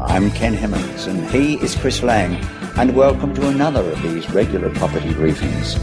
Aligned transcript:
I'm 0.00 0.30
Ken 0.30 0.52
Hemmings 0.52 1.06
and 1.06 1.26
he 1.30 1.54
is 1.54 1.74
Chris 1.74 2.02
Lang, 2.02 2.34
and 2.76 2.94
welcome 2.94 3.34
to 3.34 3.48
another 3.48 3.80
of 3.90 4.02
these 4.02 4.28
regular 4.30 4.68
property 4.74 5.08
briefings. 5.08 5.76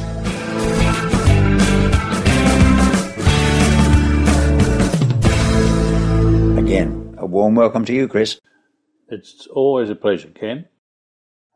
Again, 6.60 7.16
a 7.18 7.26
warm 7.26 7.56
welcome 7.56 7.86
to 7.86 7.94
you, 7.94 8.08
Chris. 8.08 8.40
It's 9.10 9.48
always 9.48 9.90
a 9.90 9.96
pleasure, 9.96 10.30
Ken. 10.30 10.66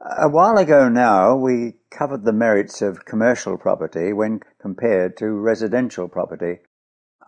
A 0.02 0.28
while 0.28 0.58
ago 0.58 0.90
now, 0.90 1.36
we 1.36 1.74
covered 1.92 2.26
the 2.26 2.34
merits 2.34 2.82
of 2.82 3.06
commercial 3.06 3.60
property 3.60 4.14
when 4.14 4.40
compared 4.60 5.16
to 5.18 5.28
residential 5.28 6.08
property. 6.08 6.62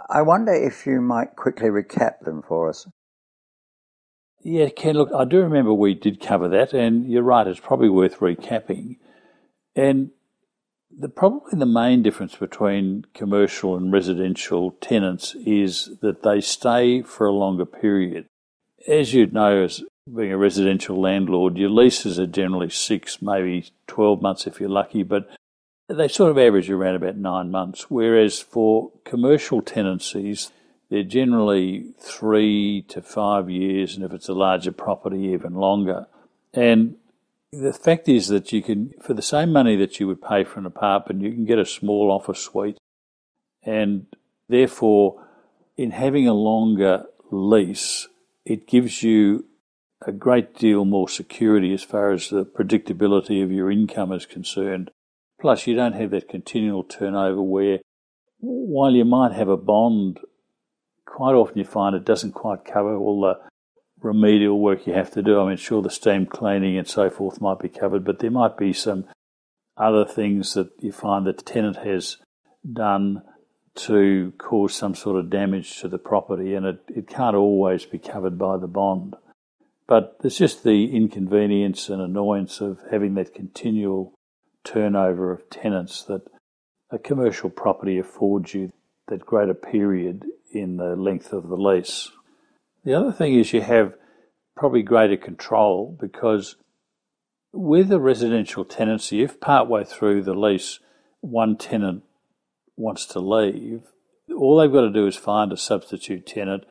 I 0.10 0.24
wonder 0.24 0.54
if 0.54 0.88
you 0.88 1.02
might 1.02 1.36
quickly 1.36 1.70
recap 1.70 2.22
them 2.22 2.42
for 2.42 2.70
us. 2.70 2.88
Yeah, 4.42 4.70
Ken, 4.70 4.96
look, 4.96 5.12
I 5.14 5.26
do 5.26 5.42
remember 5.42 5.74
we 5.74 5.94
did 5.94 6.22
cover 6.22 6.48
that, 6.50 6.74
and 6.74 7.10
you're 7.10 7.24
right, 7.24 7.46
it's 7.46 7.60
probably 7.60 7.90
worth 7.90 8.20
recapping. 8.20 8.98
And 9.76 10.12
the, 10.98 11.10
probably 11.10 11.60
the 11.60 11.66
main 11.66 12.02
difference 12.04 12.36
between 12.36 13.06
commercial 13.14 13.76
and 13.76 13.92
residential 13.92 14.72
tenants 14.80 15.36
is 15.46 15.98
that 16.02 16.24
they 16.24 16.40
stay 16.40 17.02
for 17.02 17.28
a 17.28 17.34
longer 17.34 17.66
period. 17.66 18.26
As 18.88 19.14
you'd 19.14 19.34
know, 19.34 19.64
as 19.64 19.84
being 20.14 20.32
a 20.32 20.38
residential 20.38 21.00
landlord, 21.00 21.58
your 21.58 21.70
leases 21.70 22.18
are 22.18 22.26
generally 22.26 22.70
six, 22.70 23.22
maybe 23.22 23.72
12 23.88 24.22
months 24.22 24.48
if 24.48 24.60
you're 24.60 24.70
lucky, 24.70 25.04
but 25.04 25.30
they 25.88 26.08
sort 26.08 26.32
of 26.32 26.38
average 26.38 26.70
around 26.70 26.96
about 26.96 27.18
nine 27.18 27.52
months. 27.52 27.90
Whereas 27.90 28.40
for 28.40 28.92
commercial 29.04 29.62
tenancies, 29.62 30.52
they're 30.90 31.04
generally 31.04 31.94
three 32.00 32.84
to 32.90 33.02
five 33.02 33.50
years, 33.50 33.96
and 33.96 34.04
if 34.04 34.12
it's 34.12 34.30
a 34.30 34.34
larger 34.34 34.72
property, 34.72 35.20
even 35.34 35.54
longer. 35.54 36.08
And 36.54 36.96
the 37.52 37.74
fact 37.74 38.08
is 38.08 38.28
that 38.28 38.52
you 38.52 38.62
can, 38.62 38.94
for 39.02 39.14
the 39.14 39.22
same 39.22 39.52
money 39.52 39.76
that 39.76 40.00
you 40.00 40.08
would 40.08 40.22
pay 40.22 40.44
for 40.44 40.60
an 40.60 40.66
apartment, 40.66 41.22
you 41.22 41.32
can 41.32 41.46
get 41.46 41.60
a 41.60 41.66
small 41.66 42.12
office 42.12 42.40
suite. 42.40 42.78
And 43.64 44.08
therefore, 44.48 45.26
in 45.78 45.92
having 45.92 46.28
a 46.28 46.34
longer 46.34 47.06
lease, 47.32 48.08
it 48.46 48.68
gives 48.68 49.04
you 49.04 49.46
a 50.06 50.12
great 50.12 50.56
deal 50.56 50.86
more 50.86 51.10
security 51.10 51.74
as 51.74 51.84
far 51.84 52.12
as 52.12 52.30
the 52.30 52.46
predictability 52.46 53.44
of 53.44 53.52
your 53.52 53.70
income 53.70 54.12
is 54.12 54.26
concerned. 54.26 54.92
Plus, 55.40 55.68
you 55.68 55.76
don't 55.76 55.94
have 55.94 56.12
that 56.12 56.30
continual 56.30 56.84
turnover 56.84 57.42
where, 57.42 57.80
while 58.40 58.92
you 58.92 59.06
might 59.06 59.34
have 59.34 59.50
a 59.50 59.58
bond, 59.58 60.20
quite 61.20 61.36
often 61.36 61.58
you 61.58 61.66
find 61.66 61.98
it 61.98 62.06
doesn't 62.06 62.32
quite 62.32 62.64
cover 62.64 62.96
all 62.96 63.20
the 63.20 63.38
remedial 64.00 64.58
work 64.58 64.88
you 64.88 64.94
have 64.94 65.12
to 65.12 65.22
do. 65.22 65.38
I 65.38 65.50
mean, 65.50 65.58
sure, 65.58 65.82
the 65.82 65.90
steam 65.90 66.26
cleaning 66.26 66.78
and 66.78 66.88
so 66.88 67.10
forth 67.10 67.42
might 67.42 67.60
be 67.60 67.68
covered, 67.68 68.06
but 68.06 68.20
there 68.20 68.32
might 68.32 68.56
be 68.56 68.72
some 68.72 69.04
other 69.76 70.06
things 70.06 70.54
that 70.54 70.70
you 70.80 70.94
find 70.94 71.28
that 71.28 71.40
the 71.40 71.44
tenant 71.44 71.76
has 71.76 72.16
done 72.72 73.22
to 73.76 74.32
cause 74.38 74.74
some 74.74 74.96
sort 74.96 75.20
of 75.20 75.30
damage 75.30 75.82
to 75.82 75.90
the 75.90 75.98
property, 75.98 76.54
and 76.54 76.66
it, 76.66 76.80
it 76.88 77.10
can't 77.10 77.36
always 77.36 77.84
be 77.84 78.00
covered 78.00 78.38
by 78.38 78.56
the 78.56 78.68
bond. 78.68 79.18
But 79.88 80.20
there's 80.22 80.38
just 80.38 80.64
the 80.64 80.96
inconvenience 80.96 81.90
and 81.90 82.02
annoyance 82.02 82.62
of 82.62 82.80
having 82.92 83.16
that 83.16 83.34
continual 83.34 84.14
turnover 84.64 85.34
of 85.34 85.50
tenants 85.50 86.02
that 86.04 86.22
a 86.90 86.98
commercial 86.98 87.50
property 87.50 88.00
affords 88.00 88.54
you 88.54 88.72
that 89.10 89.26
greater 89.26 89.54
period 89.54 90.26
in 90.52 90.78
the 90.78 90.96
length 90.96 91.34
of 91.34 91.48
the 91.48 91.58
lease. 91.58 92.12
The 92.84 92.94
other 92.94 93.12
thing 93.12 93.34
is 93.36 93.54
you 93.54 93.62
have 93.62 93.94
probably 94.56 94.82
greater 94.82 95.18
control 95.18 95.98
because 96.00 96.56
with 97.52 97.92
a 97.92 98.00
residential 98.00 98.66
tenancy, 98.66 99.22
if 99.22 99.40
partway 99.40 99.84
through 99.84 100.24
the 100.24 100.34
lease 100.34 100.80
one 101.22 101.58
tenant 101.58 102.04
wants 102.76 103.06
to 103.08 103.20
leave, 103.20 103.84
all 104.36 104.58
they've 104.58 104.72
got 104.72 104.82
to 104.82 104.92
do 104.92 105.08
is 105.08 105.16
find 105.16 105.52
a 105.52 105.58
substitute 105.58 106.26
tenant, 106.26 106.66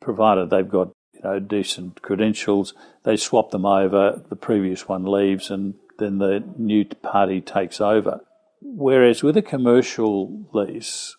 provided 0.00 0.50
they've 0.50 0.68
got 0.68 0.92
you 1.12 1.20
know 1.22 1.38
decent 1.38 2.02
credentials. 2.02 2.74
They 3.04 3.16
swap 3.16 3.50
them 3.50 3.66
over, 3.66 4.22
the 4.28 4.36
previous 4.36 4.88
one 4.88 5.04
leaves, 5.04 5.50
and 5.50 5.74
then 5.98 6.18
the 6.18 6.42
new 6.56 6.84
party 6.84 7.40
takes 7.40 7.80
over. 7.80 8.20
Whereas 8.60 9.22
with 9.22 9.36
a 9.36 9.42
commercial 9.42 10.48
lease, 10.52 11.16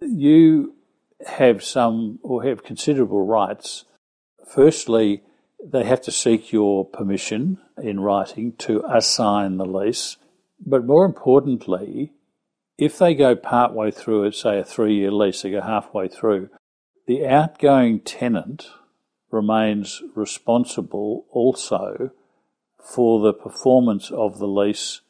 you 0.00 0.74
have 1.26 1.62
some 1.62 2.18
or 2.22 2.44
have 2.44 2.64
considerable 2.64 3.26
rights. 3.26 3.84
Firstly, 4.52 5.22
they 5.62 5.84
have 5.84 6.00
to 6.02 6.12
seek 6.12 6.52
your 6.52 6.84
permission 6.84 7.58
in 7.82 8.00
writing 8.00 8.52
to 8.58 8.82
assign 8.88 9.56
the 9.56 9.66
lease. 9.66 10.16
But 10.64 10.86
more 10.86 11.04
importantly, 11.04 12.12
if 12.78 12.98
they 12.98 13.14
go 13.14 13.36
part 13.36 13.74
way 13.74 13.90
through 13.90 14.24
it, 14.24 14.34
say 14.34 14.58
a 14.58 14.64
three 14.64 14.94
year 14.94 15.10
lease, 15.10 15.42
they 15.42 15.50
go 15.50 15.60
halfway 15.60 16.08
through, 16.08 16.48
the 17.06 17.26
outgoing 17.26 18.00
tenant 18.00 18.68
remains 19.30 20.02
responsible 20.14 21.26
also 21.30 22.10
for 22.82 23.20
the 23.20 23.34
performance 23.34 24.10
of 24.10 24.38
the 24.38 24.46
lease 24.46 25.02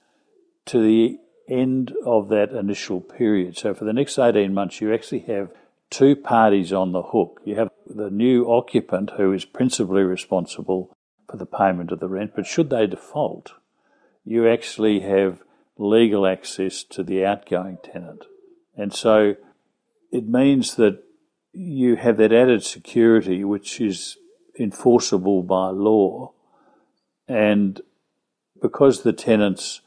to 0.66 0.82
the 0.82 1.18
end 1.50 1.92
of 2.04 2.28
that 2.28 2.52
initial 2.52 3.00
period. 3.00 3.56
So 3.56 3.74
for 3.74 3.84
the 3.84 3.92
next 3.92 4.18
18 4.18 4.54
months, 4.54 4.80
you 4.80 4.94
actually 4.94 5.20
have 5.20 5.50
two 5.90 6.14
parties 6.16 6.72
on 6.72 6.92
the 6.92 7.02
hook. 7.02 7.40
You 7.44 7.56
have 7.56 7.70
the 7.86 8.10
new 8.10 8.50
occupant 8.50 9.12
who 9.16 9.32
is 9.32 9.44
principally 9.44 10.02
responsible 10.02 10.96
for 11.28 11.36
the 11.36 11.46
payment 11.46 11.92
of 11.92 12.00
the 12.00 12.08
rent, 12.08 12.32
but 12.34 12.46
should 12.46 12.70
they 12.70 12.86
default, 12.86 13.52
you 14.24 14.48
actually 14.48 15.00
have 15.00 15.42
legal 15.76 16.26
access 16.26 16.84
to 16.84 17.02
the 17.02 17.24
outgoing 17.24 17.78
tenant. 17.82 18.24
And 18.76 18.94
so 18.94 19.36
it 20.12 20.28
means 20.28 20.76
that 20.76 21.02
you 21.52 21.96
have 21.96 22.16
that 22.18 22.32
added 22.32 22.64
security 22.64 23.44
which 23.44 23.80
is 23.80 24.16
enforceable 24.58 25.42
by 25.42 25.68
law. 25.68 26.32
And 27.26 27.80
because 28.60 29.02
the 29.02 29.12
tenants, 29.12 29.80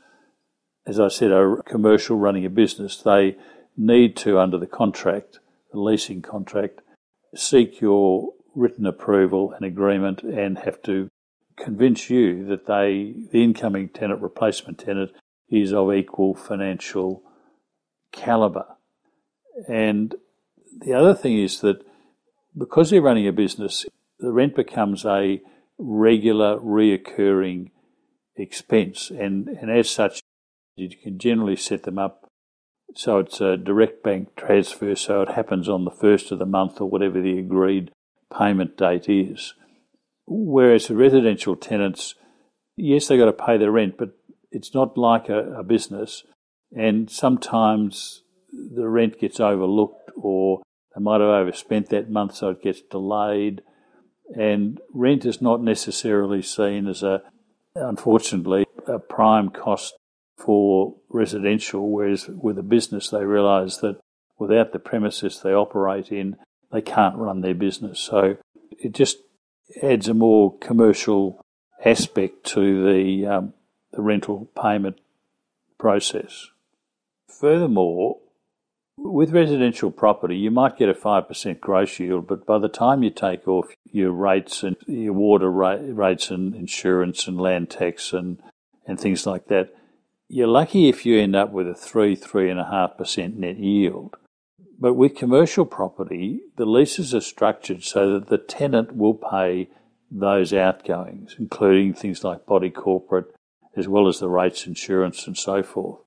as 0.86 1.00
I 1.00 1.08
said, 1.08 1.32
are 1.32 1.62
commercial 1.64 2.18
running 2.18 2.46
a 2.46 2.50
business, 2.50 2.98
they 2.98 3.38
need 3.78 4.16
to, 4.18 4.40
under 4.40 4.58
the 4.58 4.68
contract, 4.68 5.40
the 5.72 5.80
leasing 5.80 6.22
contract, 6.22 6.82
seek 7.36 7.82
your 7.82 8.34
written 8.56 8.86
approval 8.86 9.54
and 9.54 9.66
agreement 9.66 10.22
and 10.22 10.60
have 10.60 10.82
to 10.84 11.10
convince 11.58 12.10
you 12.10 12.46
that 12.46 12.68
they, 12.68 13.14
the 13.32 13.44
incoming 13.44 13.90
tenant, 13.90 14.22
replacement 14.22 14.78
tenant, 14.80 15.12
is 15.50 15.74
of 15.74 15.94
equal 15.94 16.36
financial 16.36 17.24
calibre. 18.12 18.76
And 19.68 20.16
the 20.80 20.94
other 20.94 21.14
thing 21.14 21.38
is 21.38 21.62
that 21.62 21.84
because 22.58 22.90
they're 22.90 23.02
running 23.02 23.28
a 23.28 23.32
business, 23.32 23.86
the 24.20 24.32
rent 24.32 24.56
becomes 24.56 25.06
a 25.06 25.42
regular, 25.78 26.60
reoccurring 26.60 27.72
expense, 28.36 29.12
and, 29.12 29.48
and 29.48 29.70
as 29.70 29.90
such, 29.90 30.23
you 30.76 30.90
can 30.90 31.20
generally 31.20 31.56
set 31.56 31.84
them 31.84 31.98
up 31.98 32.24
so 32.96 33.20
it's 33.20 33.42
a 33.42 33.58
direct 33.58 34.04
bank 34.04 34.36
transfer, 34.36 34.96
so 34.96 35.22
it 35.22 35.32
happens 35.32 35.68
on 35.68 35.84
the 35.86 35.92
first 35.92 36.32
of 36.32 36.40
the 36.40 36.46
month 36.46 36.80
or 36.80 36.90
whatever 36.90 37.22
the 37.22 37.40
agreed 37.40 37.92
payment 38.38 38.78
date 38.78 39.10
is. 39.10 39.54
Whereas 40.28 40.88
the 40.88 40.96
residential 40.96 41.56
tenants, 41.56 42.16
yes, 42.78 43.08
they've 43.08 43.20
got 43.20 43.26
to 43.26 43.34
pay 43.34 43.58
their 43.58 43.72
rent, 43.72 43.96
but 43.98 44.12
it's 44.52 44.74
not 44.74 44.98
like 44.98 45.28
a, 45.28 45.54
a 45.54 45.64
business. 45.64 46.24
And 46.72 47.10
sometimes 47.10 48.22
the 48.52 48.88
rent 48.88 49.20
gets 49.20 49.40
overlooked 49.40 50.12
or 50.16 50.62
they 50.96 51.02
might 51.02 51.22
have 51.22 51.30
overspent 51.30 51.90
that 51.90 52.12
month, 52.12 52.36
so 52.36 52.50
it 52.50 52.62
gets 52.62 52.82
delayed. 52.82 53.64
And 54.36 54.80
rent 54.94 55.26
is 55.26 55.42
not 55.42 55.62
necessarily 55.62 56.44
seen 56.44 56.88
as 56.88 57.02
a, 57.02 57.24
unfortunately, 57.76 58.66
a 58.88 59.00
prime 59.00 59.50
cost 59.50 59.96
for 60.38 60.96
residential, 61.10 61.90
whereas 61.90 62.28
with 62.28 62.58
a 62.58 62.64
business, 62.64 63.10
they 63.10 63.24
realise 63.24 63.78
that 63.78 64.00
without 64.38 64.74
the 64.74 64.80
premises 64.80 65.42
they 65.42 65.54
operate 65.54 66.12
in, 66.12 66.36
they 66.72 66.82
can't 66.82 67.16
run 67.16 67.42
their 67.42 67.54
business. 67.54 68.00
So 68.00 68.38
it 68.72 68.94
just 68.94 69.18
adds 69.82 70.08
a 70.08 70.14
more 70.14 70.58
commercial 70.58 71.42
aspect 71.86 72.46
to 72.46 72.86
the, 72.86 73.26
um, 73.28 73.54
the 73.92 74.02
rental 74.02 74.50
payment 74.62 75.00
process. 75.78 76.48
Furthermore, 77.28 78.20
with 78.98 79.32
residential 79.32 79.92
property, 79.92 80.38
you 80.38 80.52
might 80.52 80.78
get 80.78 80.90
a 80.90 80.94
5% 80.94 81.60
gross 81.60 82.00
yield, 82.00 82.28
but 82.28 82.46
by 82.46 82.60
the 82.60 82.70
time 82.70 83.04
you 83.04 83.10
take 83.10 83.48
off 83.48 83.68
your 83.92 84.12
rates 84.12 84.64
and 84.64 84.76
your 84.88 85.14
water 85.14 85.52
rates 85.52 86.30
and 86.30 86.56
insurance 86.56 87.28
and 87.28 87.40
land 87.40 87.70
tax 87.70 88.14
and, 88.14 88.40
and 88.88 89.00
things 89.00 89.26
like 89.26 89.48
that, 89.48 89.74
you're 90.34 90.48
lucky 90.48 90.90
if 90.90 91.06
you 91.06 91.20
end 91.20 91.36
up 91.36 91.52
with 91.52 91.68
a 91.68 91.76
three, 91.76 92.16
three 92.16 92.50
and 92.50 92.60
a 92.60 92.66
half 92.66 92.98
percent 92.98 93.38
net 93.38 93.60
yield. 93.60 94.16
But 94.80 94.96
with 94.96 95.16
commercial 95.16 95.66
property, 95.66 96.42
the 96.58 96.66
leases 96.66 97.14
are 97.14 97.22
structured 97.22 97.84
so 97.84 98.14
that 98.14 98.28
the 98.28 98.40
tenant 98.40 98.96
will 98.96 99.14
pay 99.14 99.70
those 100.10 100.52
outgoings, 100.52 101.36
including 101.38 101.94
things 101.94 102.24
like 102.24 102.48
body 102.48 102.72
corporate, 102.72 103.28
as 103.76 103.88
well 103.88 104.08
as 104.08 104.20
the 104.20 104.28
rates 104.28 104.66
insurance 104.66 105.28
and 105.28 105.38
so 105.38 105.62
forth. 105.62 106.00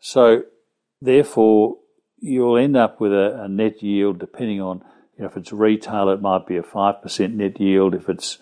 So, 0.00 0.44
therefore, 1.02 1.76
you'll 2.18 2.56
end 2.56 2.78
up 2.78 2.98
with 2.98 3.12
a, 3.12 3.42
a 3.42 3.48
net 3.48 3.82
yield 3.82 4.18
depending 4.18 4.60
on 4.60 4.82
you 5.18 5.24
know, 5.24 5.30
if 5.30 5.36
it's 5.36 5.52
retail, 5.52 6.08
it 6.08 6.22
might 6.22 6.46
be 6.46 6.56
a 6.56 6.62
5% 6.62 7.34
net 7.34 7.60
yield. 7.60 7.94
If 7.94 8.08
it's 8.08 8.38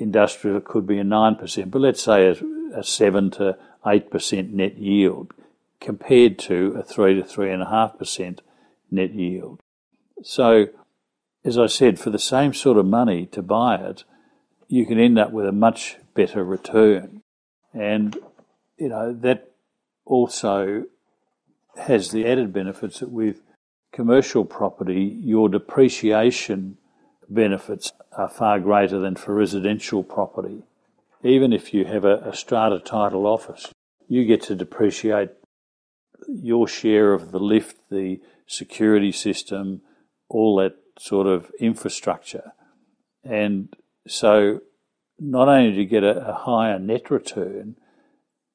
industrial, 0.00 0.56
it 0.56 0.64
could 0.64 0.86
be 0.86 0.98
a 0.98 1.04
9%. 1.04 1.70
But 1.70 1.80
let's 1.80 2.02
say 2.02 2.26
a, 2.26 2.78
a 2.78 2.82
7 2.82 3.30
to 3.32 3.56
8% 3.84 4.50
net 4.52 4.76
yield 4.78 5.32
compared 5.80 6.38
to 6.38 6.76
a 6.78 6.82
3 6.82 7.14
to 7.14 7.22
3.5% 7.22 8.38
net 8.90 9.14
yield. 9.14 9.60
So, 10.22 10.68
as 11.44 11.58
I 11.58 11.66
said, 11.66 11.98
for 11.98 12.10
the 12.10 12.18
same 12.18 12.54
sort 12.54 12.78
of 12.78 12.86
money 12.86 13.26
to 13.26 13.42
buy 13.42 13.76
it, 13.76 14.04
you 14.68 14.86
can 14.86 14.98
end 14.98 15.18
up 15.18 15.30
with 15.30 15.46
a 15.46 15.52
much 15.52 15.96
better 16.14 16.42
return. 16.42 17.20
And, 17.74 18.16
you 18.78 18.88
know, 18.88 19.12
that 19.12 19.50
also 20.06 20.84
has 21.76 22.10
the 22.10 22.26
added 22.26 22.52
benefits 22.52 23.00
that 23.00 23.10
with 23.10 23.42
commercial 23.92 24.44
property, 24.44 25.18
your 25.20 25.48
depreciation 25.48 26.78
benefits 27.28 27.92
are 28.16 28.28
far 28.28 28.58
greater 28.58 28.98
than 28.98 29.16
for 29.16 29.34
residential 29.34 30.02
property. 30.02 30.62
Even 31.22 31.52
if 31.52 31.74
you 31.74 31.84
have 31.84 32.04
a, 32.04 32.16
a 32.18 32.34
strata 32.34 32.78
title 32.78 33.26
office, 33.26 33.72
you 34.14 34.24
get 34.24 34.42
to 34.42 34.54
depreciate 34.54 35.30
your 36.28 36.68
share 36.68 37.12
of 37.12 37.32
the 37.32 37.40
lift, 37.40 37.76
the 37.90 38.20
security 38.46 39.10
system, 39.10 39.82
all 40.28 40.56
that 40.56 40.76
sort 40.98 41.26
of 41.26 41.50
infrastructure. 41.58 42.52
And 43.24 43.74
so 44.06 44.60
not 45.18 45.48
only 45.48 45.72
do 45.72 45.80
you 45.80 45.86
get 45.86 46.04
a, 46.04 46.28
a 46.28 46.32
higher 46.32 46.78
net 46.78 47.10
return, 47.10 47.76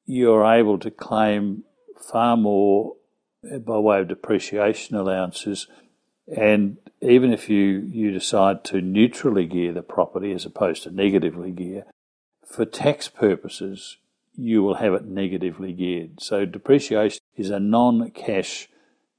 you're 0.06 0.46
able 0.46 0.78
to 0.78 0.90
claim 0.90 1.64
far 2.10 2.36
more 2.36 2.94
by 3.42 3.78
way 3.78 4.00
of 4.00 4.08
depreciation 4.08 4.96
allowances. 4.96 5.66
And 6.34 6.78
even 7.02 7.32
if 7.32 7.50
you, 7.50 7.86
you 7.90 8.10
decide 8.10 8.64
to 8.64 8.80
neutrally 8.80 9.46
gear 9.46 9.72
the 9.72 9.82
property 9.82 10.32
as 10.32 10.46
opposed 10.46 10.84
to 10.84 10.90
negatively 10.90 11.50
gear, 11.50 11.84
for 12.46 12.64
tax 12.64 13.08
purposes, 13.08 13.98
you 14.40 14.62
will 14.62 14.76
have 14.76 14.94
it 14.94 15.04
negatively 15.04 15.72
geared. 15.72 16.20
So 16.20 16.46
depreciation 16.46 17.20
is 17.36 17.50
a 17.50 17.60
non 17.60 18.10
cash 18.10 18.68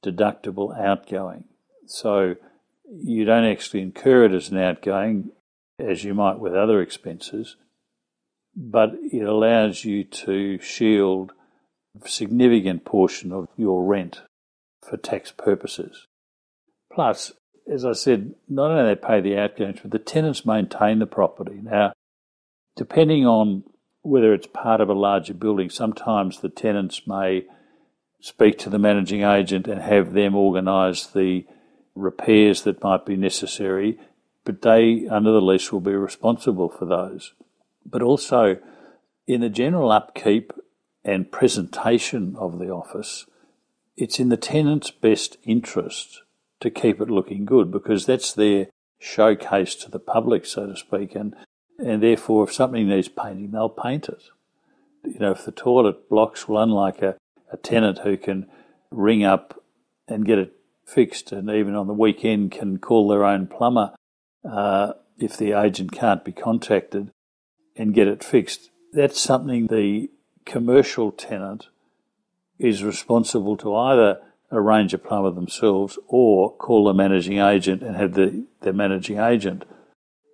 deductible 0.04 0.78
outgoing. 0.78 1.44
So 1.86 2.36
you 2.90 3.24
don't 3.24 3.46
actually 3.46 3.82
incur 3.82 4.26
it 4.26 4.34
as 4.34 4.50
an 4.50 4.58
outgoing 4.58 5.32
as 5.80 6.04
you 6.04 6.16
might 6.16 6.40
with 6.40 6.56
other 6.56 6.82
expenses, 6.82 7.56
but 8.56 8.94
it 9.12 9.24
allows 9.24 9.86
you 9.86 10.04
to 10.04 10.60
shield 10.60 11.34
a 12.04 12.08
significant 12.10 12.84
portion 12.84 13.32
of 13.32 13.48
your 13.58 13.86
rent 13.86 14.22
for 14.82 14.98
tax 14.98 15.32
purposes. 15.32 16.08
Plus, 16.92 17.32
as 17.72 17.86
I 17.86 17.94
said, 17.94 18.34
not 18.50 18.72
only 18.72 18.96
they 18.96 19.00
pay 19.00 19.22
the 19.22 19.38
outgoings, 19.38 19.80
but 19.82 19.92
the 19.92 20.00
tenants 20.00 20.46
maintain 20.46 20.98
the 21.00 21.06
property. 21.06 21.60
Now, 21.62 21.94
depending 22.76 23.26
on 23.26 23.64
whether 24.02 24.34
it's 24.34 24.48
part 24.48 24.82
of 24.82 24.90
a 24.90 24.94
larger 24.94 25.34
building, 25.34 25.70
sometimes 25.70 26.40
the 26.40 26.50
tenants 26.50 27.08
may 27.08 27.46
speak 28.20 28.58
to 28.60 28.70
the 28.70 28.80
managing 28.80 29.24
agent 29.24 29.68
and 29.68 29.82
have 29.82 30.14
them 30.14 30.36
organise 30.36 31.06
the 31.08 31.46
repairs 31.96 32.64
that 32.64 32.84
might 32.84 33.06
be 33.06 33.16
necessary, 33.16 34.00
but 34.44 34.62
they, 34.62 35.08
under 35.08 35.32
the 35.32 35.42
lease, 35.42 35.72
will 35.72 35.82
be 35.82 35.94
responsible 35.94 36.70
for 36.70 36.86
those. 36.86 37.34
But 37.86 38.02
also, 38.02 38.58
in 39.28 39.42
the 39.42 39.50
general 39.50 39.92
upkeep 39.92 40.54
and 41.04 41.32
presentation 41.32 42.36
of 42.38 42.60
the 42.60 42.70
office, 42.70 43.26
it's 43.98 44.20
in 44.20 44.30
the 44.30 44.38
tenant's 44.38 44.92
best 44.92 45.38
interest 45.44 46.22
to 46.60 46.70
keep 46.70 47.02
it 47.02 47.10
looking 47.10 47.46
good 47.46 47.72
because 47.72 48.06
that's 48.06 48.34
their 48.34 48.68
showcase 49.00 49.76
to 49.76 49.90
the 49.90 50.00
public, 50.00 50.46
so 50.46 50.68
to 50.68 50.76
speak. 50.76 51.16
And, 51.16 51.36
and 51.84 52.02
therefore, 52.02 52.46
if 52.46 52.54
something 52.54 52.88
needs 52.88 53.10
painting, 53.10 53.52
they'll 53.52 53.70
paint 53.70 54.08
it. 54.10 54.24
You 55.04 55.20
know, 55.20 55.32
if 55.32 55.46
the 55.46 55.52
toilet 55.52 56.10
blocks, 56.10 56.48
well, 56.48 56.62
unlike 56.62 57.02
a, 57.02 57.18
a 57.52 57.58
tenant 57.58 58.00
who 58.00 58.18
can 58.18 58.48
ring 58.92 59.24
up 59.24 59.64
and 60.08 60.26
get 60.26 60.38
it 60.38 60.54
fixed 60.86 61.32
and 61.32 61.50
even 61.50 61.76
on 61.76 61.88
the 61.88 61.94
weekend 61.94 62.52
can 62.52 62.78
call 62.78 63.08
their 63.08 63.24
own 63.24 63.48
plumber 63.48 63.94
uh, 64.50 64.94
if 65.18 65.38
the 65.38 65.54
agent 65.54 65.92
can't 65.92 66.26
be 66.26 66.32
contacted 66.32 67.12
and 67.76 67.94
get 67.94 68.08
it 68.08 68.24
fixed. 68.24 68.70
That's 68.92 69.20
something 69.20 69.68
the 69.68 70.10
commercial 70.46 71.12
tenant 71.12 71.68
is 72.60 72.84
responsible 72.84 73.58
to 73.58 73.74
either 73.74 74.22
arrange 74.52 74.94
a 74.94 74.98
plumber 74.98 75.32
themselves 75.32 75.98
or 76.08 76.54
call 76.56 76.86
the 76.86 76.94
managing 76.94 77.40
agent 77.40 77.82
and 77.82 77.96
have 77.96 78.14
the, 78.14 78.46
the 78.62 78.74
managing 78.74 79.18
agent 79.18 79.64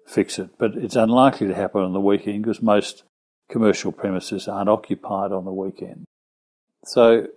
fix 0.07 0.39
it. 0.39 0.49
But 0.57 0.75
it's 0.75 0.95
unlikely 0.95 1.47
to 1.47 1.55
happen 1.55 1.81
on 1.81 1.93
the 1.93 1.99
weekend 1.99 2.43
because 2.43 2.61
most 2.61 3.03
commercial 3.49 3.91
premises 3.91 4.47
aren't 4.47 4.69
occupied 4.69 5.31
on 5.31 5.45
the 5.45 5.53
weekend. 5.53 6.05
So 6.85 7.27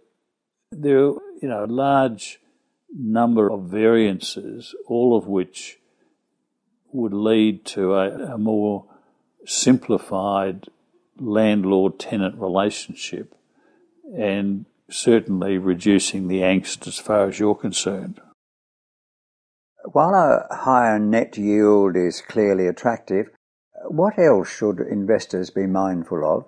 there 0.71 0.99
are, 0.99 1.15
you 1.43 1.49
know, 1.49 1.65
a 1.65 1.67
large 1.67 2.41
number 2.97 3.51
of 3.51 3.65
variances, 3.65 4.75
all 4.87 5.17
of 5.17 5.27
which 5.27 5.79
would 6.93 7.13
lead 7.13 7.65
to 7.65 7.95
a, 7.95 8.35
a 8.35 8.39
more 8.39 8.85
simplified 9.45 10.67
landlord 11.19 11.99
tenant 11.99 12.37
relationship 12.39 13.35
and 14.17 14.65
certainly 14.89 15.57
reducing 15.57 16.29
the 16.29 16.41
angst 16.41 16.87
as 16.87 16.99
far 16.99 17.29
as 17.29 17.39
you're 17.39 17.55
concerned. 17.55 18.21
While 19.93 20.15
a 20.15 20.55
higher 20.55 20.99
net 20.99 21.37
yield 21.37 21.97
is 21.97 22.21
clearly 22.21 22.67
attractive, 22.67 23.31
what 23.89 24.19
else 24.19 24.49
should 24.49 24.79
investors 24.79 25.51
be 25.51 25.67
mindful 25.67 26.25
of? 26.25 26.47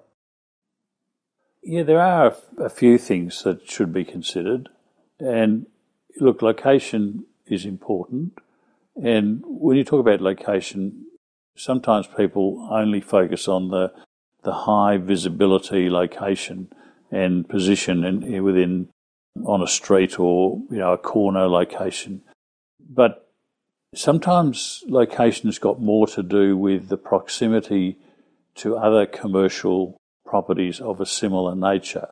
Yeah, 1.63 1.83
there 1.83 2.01
are 2.01 2.37
a 2.59 2.69
few 2.69 2.99
things 2.99 3.43
that 3.43 3.69
should 3.69 3.93
be 3.93 4.05
considered. 4.05 4.69
And 5.19 5.67
look, 6.21 6.43
location 6.43 7.25
is 7.47 7.65
important. 7.65 8.39
And 9.03 9.43
when 9.47 9.77
you 9.77 9.85
talk 9.85 10.01
about 10.01 10.21
location, 10.21 11.07
sometimes 11.57 12.07
people 12.07 12.69
only 12.71 13.01
focus 13.01 13.49
on 13.49 13.69
the 13.69 13.93
the 14.43 14.53
high 14.53 14.97
visibility 14.97 15.89
location 15.89 16.69
and 17.13 17.49
position 17.49 18.03
in, 18.05 18.43
within 18.43 18.89
on 19.45 19.63
a 19.63 19.69
street 19.69 20.19
or 20.19 20.61
you 20.71 20.79
know 20.79 20.93
a 20.93 20.99
corner 20.99 21.49
location. 21.49 22.23
But 22.81 23.22
sometimes 23.95 24.83
location 24.87 25.49
has 25.49 25.59
got 25.59 25.81
more 25.81 26.07
to 26.09 26.23
do 26.23 26.57
with 26.57 26.89
the 26.89 26.97
proximity 26.97 27.99
to 28.57 28.77
other 28.77 29.07
commercial 29.07 29.97
properties 30.25 30.81
of 30.81 31.01
a 31.01 31.07
similar 31.07 31.55
nature. 31.55 32.09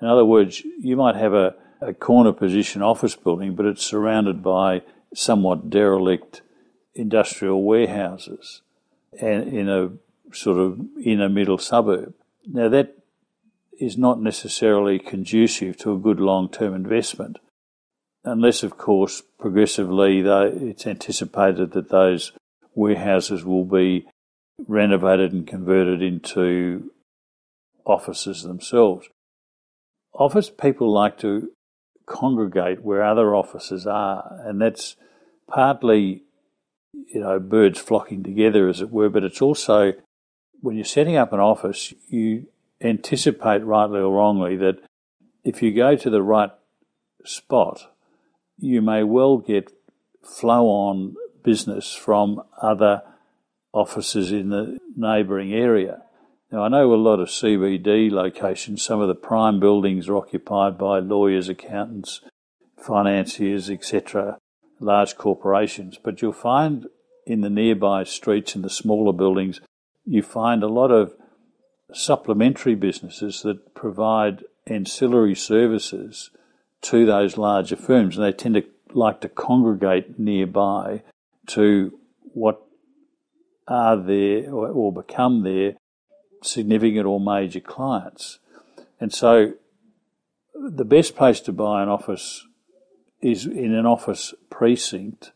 In 0.00 0.08
other 0.08 0.24
words, 0.24 0.62
you 0.78 0.96
might 0.96 1.16
have 1.16 1.34
a, 1.34 1.54
a 1.80 1.92
corner 1.92 2.32
position 2.32 2.82
office 2.82 3.16
building, 3.16 3.54
but 3.54 3.66
it's 3.66 3.84
surrounded 3.84 4.42
by 4.42 4.82
somewhat 5.14 5.70
derelict 5.70 6.42
industrial 6.94 7.62
warehouses 7.62 8.62
and 9.20 9.48
in 9.48 9.68
a 9.68 9.90
sort 10.32 10.58
of 10.58 10.80
inner 11.02 11.28
middle 11.28 11.58
suburb. 11.58 12.14
Now, 12.46 12.68
that 12.68 12.96
is 13.78 13.96
not 13.96 14.20
necessarily 14.20 14.98
conducive 14.98 15.76
to 15.78 15.92
a 15.92 15.98
good 15.98 16.20
long 16.20 16.48
term 16.48 16.74
investment, 16.74 17.38
unless, 18.24 18.62
of 18.62 18.76
course, 18.76 19.22
progressively 19.38 20.20
it's 20.20 20.86
anticipated 20.86 21.72
that 21.72 21.88
those 21.88 22.32
warehouses 22.74 23.44
will 23.44 23.64
be 23.64 24.06
renovated 24.66 25.32
and 25.32 25.46
converted 25.46 26.02
into 26.02 26.90
offices 27.84 28.42
themselves. 28.42 29.08
Office 30.12 30.50
people 30.50 30.92
like 30.92 31.18
to 31.18 31.50
congregate 32.06 32.82
where 32.82 33.02
other 33.02 33.34
offices 33.34 33.86
are, 33.86 34.40
and 34.44 34.60
that's 34.60 34.96
partly, 35.48 36.22
you 36.92 37.20
know, 37.20 37.38
birds 37.38 37.78
flocking 37.78 38.22
together, 38.22 38.68
as 38.68 38.80
it 38.80 38.90
were, 38.90 39.08
but 39.08 39.24
it's 39.24 39.40
also 39.40 39.92
when 40.60 40.76
you're 40.76 40.84
setting 40.84 41.16
up 41.16 41.32
an 41.32 41.40
office, 41.40 41.94
you 42.08 42.46
anticipate 42.82 43.64
rightly 43.64 44.00
or 44.00 44.12
wrongly 44.14 44.56
that 44.56 44.78
if 45.44 45.62
you 45.62 45.72
go 45.72 45.96
to 45.96 46.10
the 46.10 46.22
right 46.22 46.50
spot, 47.24 47.90
you 48.60 48.82
may 48.82 49.02
well 49.02 49.38
get 49.38 49.72
flow 50.22 50.66
on 50.66 51.16
business 51.42 51.94
from 51.94 52.42
other 52.60 53.02
offices 53.72 54.32
in 54.32 54.50
the 54.50 54.78
neighbouring 54.96 55.52
area. 55.52 56.02
Now, 56.52 56.64
I 56.64 56.68
know 56.68 56.92
a 56.92 56.96
lot 56.96 57.20
of 57.20 57.28
CBD 57.28 58.10
locations, 58.10 58.82
some 58.82 59.00
of 59.00 59.08
the 59.08 59.14
prime 59.14 59.60
buildings 59.60 60.08
are 60.08 60.16
occupied 60.16 60.76
by 60.76 60.98
lawyers, 60.98 61.48
accountants, 61.48 62.20
financiers, 62.76 63.70
etc., 63.70 64.38
large 64.80 65.16
corporations, 65.16 65.98
but 66.02 66.20
you'll 66.20 66.32
find 66.32 66.86
in 67.26 67.42
the 67.42 67.50
nearby 67.50 68.02
streets, 68.02 68.56
in 68.56 68.62
the 68.62 68.70
smaller 68.70 69.12
buildings, 69.12 69.60
you 70.04 70.22
find 70.22 70.62
a 70.62 70.68
lot 70.68 70.90
of 70.90 71.14
supplementary 71.92 72.74
businesses 72.74 73.42
that 73.42 73.74
provide 73.74 74.42
ancillary 74.66 75.34
services 75.34 76.30
to 76.82 77.04
those 77.06 77.36
larger 77.36 77.76
firms, 77.76 78.16
and 78.16 78.24
they 78.24 78.32
tend 78.32 78.54
to 78.54 78.64
like 78.92 79.20
to 79.20 79.28
congregate 79.28 80.18
nearby 80.18 81.02
to 81.46 81.98
what 82.32 82.62
are 83.68 83.96
their 83.96 84.52
or, 84.52 84.92
become 84.92 85.42
their 85.42 85.74
significant 86.42 87.06
or 87.06 87.20
major 87.20 87.60
clients. 87.60 88.38
And 88.98 89.12
so 89.12 89.54
the 90.54 90.84
best 90.84 91.16
place 91.16 91.40
to 91.40 91.52
buy 91.52 91.82
an 91.82 91.88
office 91.88 92.44
is 93.20 93.46
in 93.46 93.74
an 93.74 93.86
office 93.86 94.34
precinct, 94.48 95.32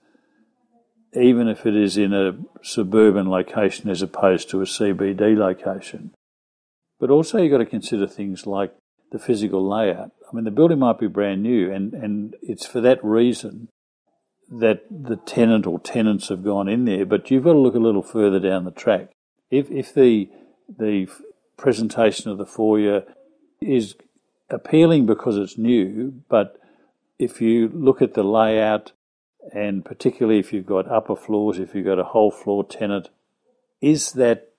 even 1.14 1.48
if 1.48 1.66
it 1.66 1.76
is 1.76 1.96
in 1.96 2.12
a 2.12 2.36
suburban 2.62 3.30
location 3.30 3.88
as 3.90 4.02
opposed 4.02 4.50
to 4.50 4.60
a 4.60 4.64
CBD 4.64 5.36
location. 5.36 6.12
But 6.98 7.10
also 7.10 7.38
you've 7.38 7.52
got 7.52 7.58
to 7.58 7.66
consider 7.66 8.06
things 8.06 8.46
like 8.46 8.74
the 9.14 9.18
physical 9.20 9.66
layout. 9.66 10.10
I 10.28 10.34
mean, 10.34 10.44
the 10.44 10.50
building 10.50 10.80
might 10.80 10.98
be 10.98 11.06
brand 11.06 11.44
new, 11.44 11.70
and, 11.70 11.94
and 11.94 12.34
it's 12.42 12.66
for 12.66 12.80
that 12.80 12.98
reason 13.04 13.68
that 14.50 14.82
the 14.90 15.14
tenant 15.14 15.68
or 15.68 15.78
tenants 15.78 16.30
have 16.30 16.42
gone 16.42 16.66
in 16.66 16.84
there. 16.84 17.06
But 17.06 17.30
you've 17.30 17.44
got 17.44 17.52
to 17.52 17.60
look 17.60 17.76
a 17.76 17.78
little 17.78 18.02
further 18.02 18.40
down 18.40 18.64
the 18.64 18.72
track. 18.72 19.12
If 19.52 19.70
if 19.70 19.94
the 19.94 20.28
the 20.68 21.06
presentation 21.56 22.28
of 22.28 22.38
the 22.38 22.44
foyer 22.44 23.04
is 23.60 23.94
appealing 24.50 25.06
because 25.06 25.36
it's 25.36 25.56
new, 25.56 26.20
but 26.28 26.60
if 27.16 27.40
you 27.40 27.68
look 27.68 28.02
at 28.02 28.14
the 28.14 28.24
layout, 28.24 28.90
and 29.52 29.84
particularly 29.84 30.40
if 30.40 30.52
you've 30.52 30.66
got 30.66 30.90
upper 30.90 31.14
floors, 31.14 31.60
if 31.60 31.72
you've 31.72 31.86
got 31.86 32.00
a 32.00 32.04
whole 32.04 32.32
floor 32.32 32.64
tenant, 32.64 33.10
is 33.80 34.10
that 34.14 34.50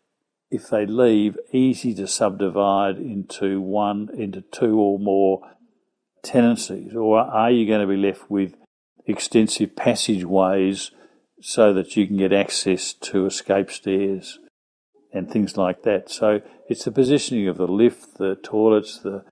if 0.56 0.70
they 0.70 0.86
leave, 0.86 1.38
easy 1.52 1.94
to 1.94 2.08
subdivide 2.08 2.98
into 2.98 3.60
one, 3.60 4.10
into 4.18 4.42
two 4.42 4.80
or 4.80 4.98
more 4.98 5.42
tenancies? 6.24 6.96
Or 6.96 7.20
are 7.20 7.52
you 7.52 7.68
going 7.68 7.82
to 7.82 7.88
be 7.88 7.98
left 7.98 8.32
with 8.32 8.56
extensive 9.06 9.76
passageways 9.76 10.92
so 11.42 11.74
that 11.74 11.98
you 11.98 12.08
can 12.08 12.18
get 12.18 12.32
access 12.32 12.94
to 12.94 13.26
escape 13.26 13.70
stairs 13.70 14.40
and 15.12 15.30
things 15.30 15.58
like 15.58 15.84
that? 15.84 16.10
So 16.10 16.42
it's 16.70 16.86
the 16.86 16.92
positioning 16.92 17.50
of 17.50 17.58
the 17.58 17.68
lift, 17.68 18.18
the 18.18 18.36
toilets, 18.36 19.00
the 19.00 19.26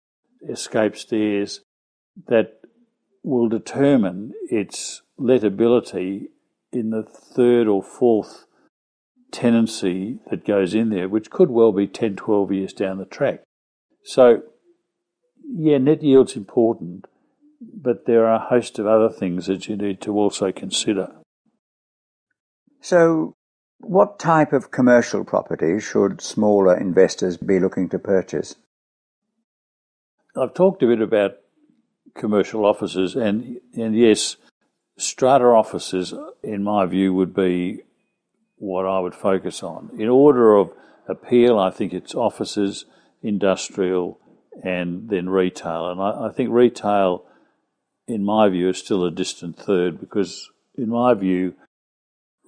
escape 0.49 0.97
stairs 0.97 1.61
that 2.27 2.59
will 3.23 3.47
determine 3.47 4.33
its 4.49 5.01
lettability 5.17 6.25
in 6.73 6.89
the 6.89 7.03
third 7.03 7.69
or 7.69 7.81
fourth 7.81 8.45
tenancy 9.33 10.19
that 10.29 10.45
goes 10.45 10.73
in 10.73 10.89
there, 10.89 11.09
which 11.09 11.29
could 11.29 11.49
well 11.49 11.73
be 11.73 11.87
10, 11.87 12.15
12 12.15 12.51
years 12.53 12.71
down 12.71 12.99
the 12.99 13.05
track. 13.05 13.41
So, 14.03 14.43
yeah, 15.45 15.79
net 15.79 16.03
yield's 16.03 16.37
important, 16.37 17.07
but 17.59 18.05
there 18.05 18.25
are 18.25 18.35
a 18.35 18.47
host 18.47 18.79
of 18.79 18.85
other 18.85 19.09
things 19.09 19.47
that 19.47 19.67
you 19.67 19.75
need 19.75 19.99
to 20.01 20.13
also 20.13 20.51
consider. 20.51 21.11
So, 22.79 23.33
what 23.79 24.19
type 24.19 24.53
of 24.53 24.71
commercial 24.71 25.25
property 25.25 25.79
should 25.79 26.21
smaller 26.21 26.77
investors 26.77 27.37
be 27.37 27.59
looking 27.59 27.89
to 27.89 27.99
purchase? 27.99 28.55
I've 30.35 30.53
talked 30.53 30.83
a 30.83 30.87
bit 30.87 31.01
about 31.01 31.37
commercial 32.15 32.65
offices, 32.65 33.15
and 33.15 33.59
and 33.75 33.95
yes, 33.95 34.37
strata 34.97 35.45
offices, 35.45 36.13
in 36.41 36.63
my 36.63 36.85
view, 36.85 37.13
would 37.13 37.33
be 37.33 37.81
what 38.63 38.85
I 38.85 38.99
would 38.99 39.13
focus 39.13 39.61
on. 39.61 39.89
In 39.99 40.07
order 40.07 40.55
of 40.55 40.71
appeal, 41.07 41.59
I 41.59 41.69
think 41.69 41.93
it's 41.93 42.15
offices, 42.15 42.85
industrial, 43.21 44.19
and 44.63 45.09
then 45.09 45.29
retail. 45.29 45.91
And 45.91 45.99
I, 46.01 46.27
I 46.27 46.31
think 46.31 46.49
retail, 46.49 47.25
in 48.07 48.23
my 48.23 48.47
view, 48.47 48.69
is 48.69 48.77
still 48.77 49.03
a 49.03 49.11
distant 49.11 49.57
third 49.57 49.99
because, 49.99 50.49
in 50.77 50.89
my 50.89 51.13
view, 51.13 51.55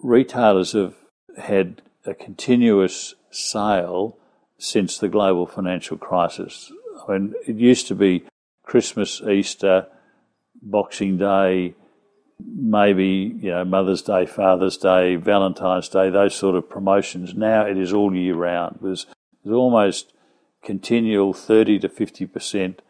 retailers 0.02 0.72
have 0.72 0.96
had 1.38 1.82
a 2.06 2.14
continuous 2.14 3.16
sale 3.30 4.18
since 4.58 4.98
the 4.98 5.10
global 5.10 5.46
financial 5.46 5.98
crisis. 5.98 6.72
I 7.08 7.12
mean, 7.12 7.34
it 7.46 7.58
used 7.58 7.88
to 7.88 7.96
be 7.96 8.24
Christmas, 8.64 9.22
Easter, 9.22 9.88
Boxing 10.62 11.18
Day, 11.18 11.76
maybe 12.44 13.36
you 13.40 13.52
know 13.52 13.66
Mother's 13.66 14.02
Day, 14.02 14.26
Father's 14.26 14.78
Day, 14.78 15.16
Valentine's 15.16 15.90
Day, 15.90 16.10
those 16.10 16.36
sort 16.36 16.56
of 16.56 16.70
promotions. 16.70 17.34
Now 17.34 17.66
it 17.66 17.78
is 17.78 17.94
all 17.94 18.16
year 18.16 18.36
round. 18.36 18.80
There's, 18.82 19.06
there's 19.44 19.56
almost 19.56 20.14
continual 20.64 21.34
thirty 21.34 21.80
to 21.80 21.90
fifty 21.90 22.26
percent 22.26 22.82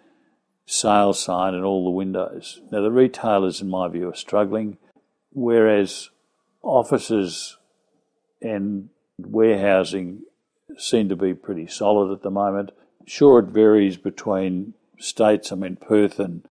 sales 0.65 1.21
sign 1.21 1.53
in 1.53 1.63
all 1.63 1.83
the 1.83 1.91
windows. 1.91 2.61
Now 2.71 2.81
the 2.81 2.91
retailers, 2.91 3.61
in 3.61 3.69
my 3.69 3.87
view, 3.87 4.09
are 4.09 4.15
struggling, 4.15 4.77
whereas 5.31 6.09
offices 6.63 7.57
and 8.41 8.89
warehousing 9.17 10.23
seem 10.77 11.09
to 11.09 11.15
be 11.15 11.33
pretty 11.33 11.67
solid 11.67 12.11
at 12.11 12.23
the 12.23 12.31
moment. 12.31 12.71
Sure, 13.05 13.39
it 13.39 13.45
varies 13.45 13.97
between 13.97 14.73
states. 14.97 15.51
I 15.51 15.55
mean, 15.55 15.75
Perth 15.75 16.19
and 16.19 16.47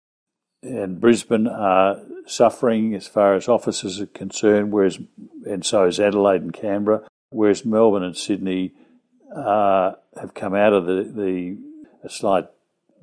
and 0.62 1.00
Brisbane 1.00 1.46
are 1.46 2.00
suffering 2.26 2.94
as 2.94 3.06
far 3.06 3.34
as 3.34 3.48
offices 3.48 4.00
are 4.00 4.06
concerned, 4.06 4.72
whereas 4.72 4.98
and 5.46 5.64
so 5.64 5.86
is 5.86 5.98
Adelaide 5.98 6.42
and 6.42 6.52
Canberra, 6.52 7.02
whereas 7.30 7.64
Melbourne 7.64 8.02
and 8.02 8.16
Sydney 8.16 8.72
uh, 9.34 9.92
have 10.18 10.34
come 10.34 10.54
out 10.54 10.72
of 10.72 10.86
the, 10.86 11.04
the 11.04 11.56
a 12.02 12.08
slight 12.08 12.46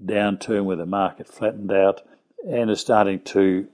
downturn 0.04 0.66
where 0.66 0.76
the 0.76 0.86
market 0.86 1.28
flattened 1.28 1.72
out 1.72 2.02
and 2.48 2.70
are 2.70 2.76
starting 2.76 3.20
to 3.22 3.68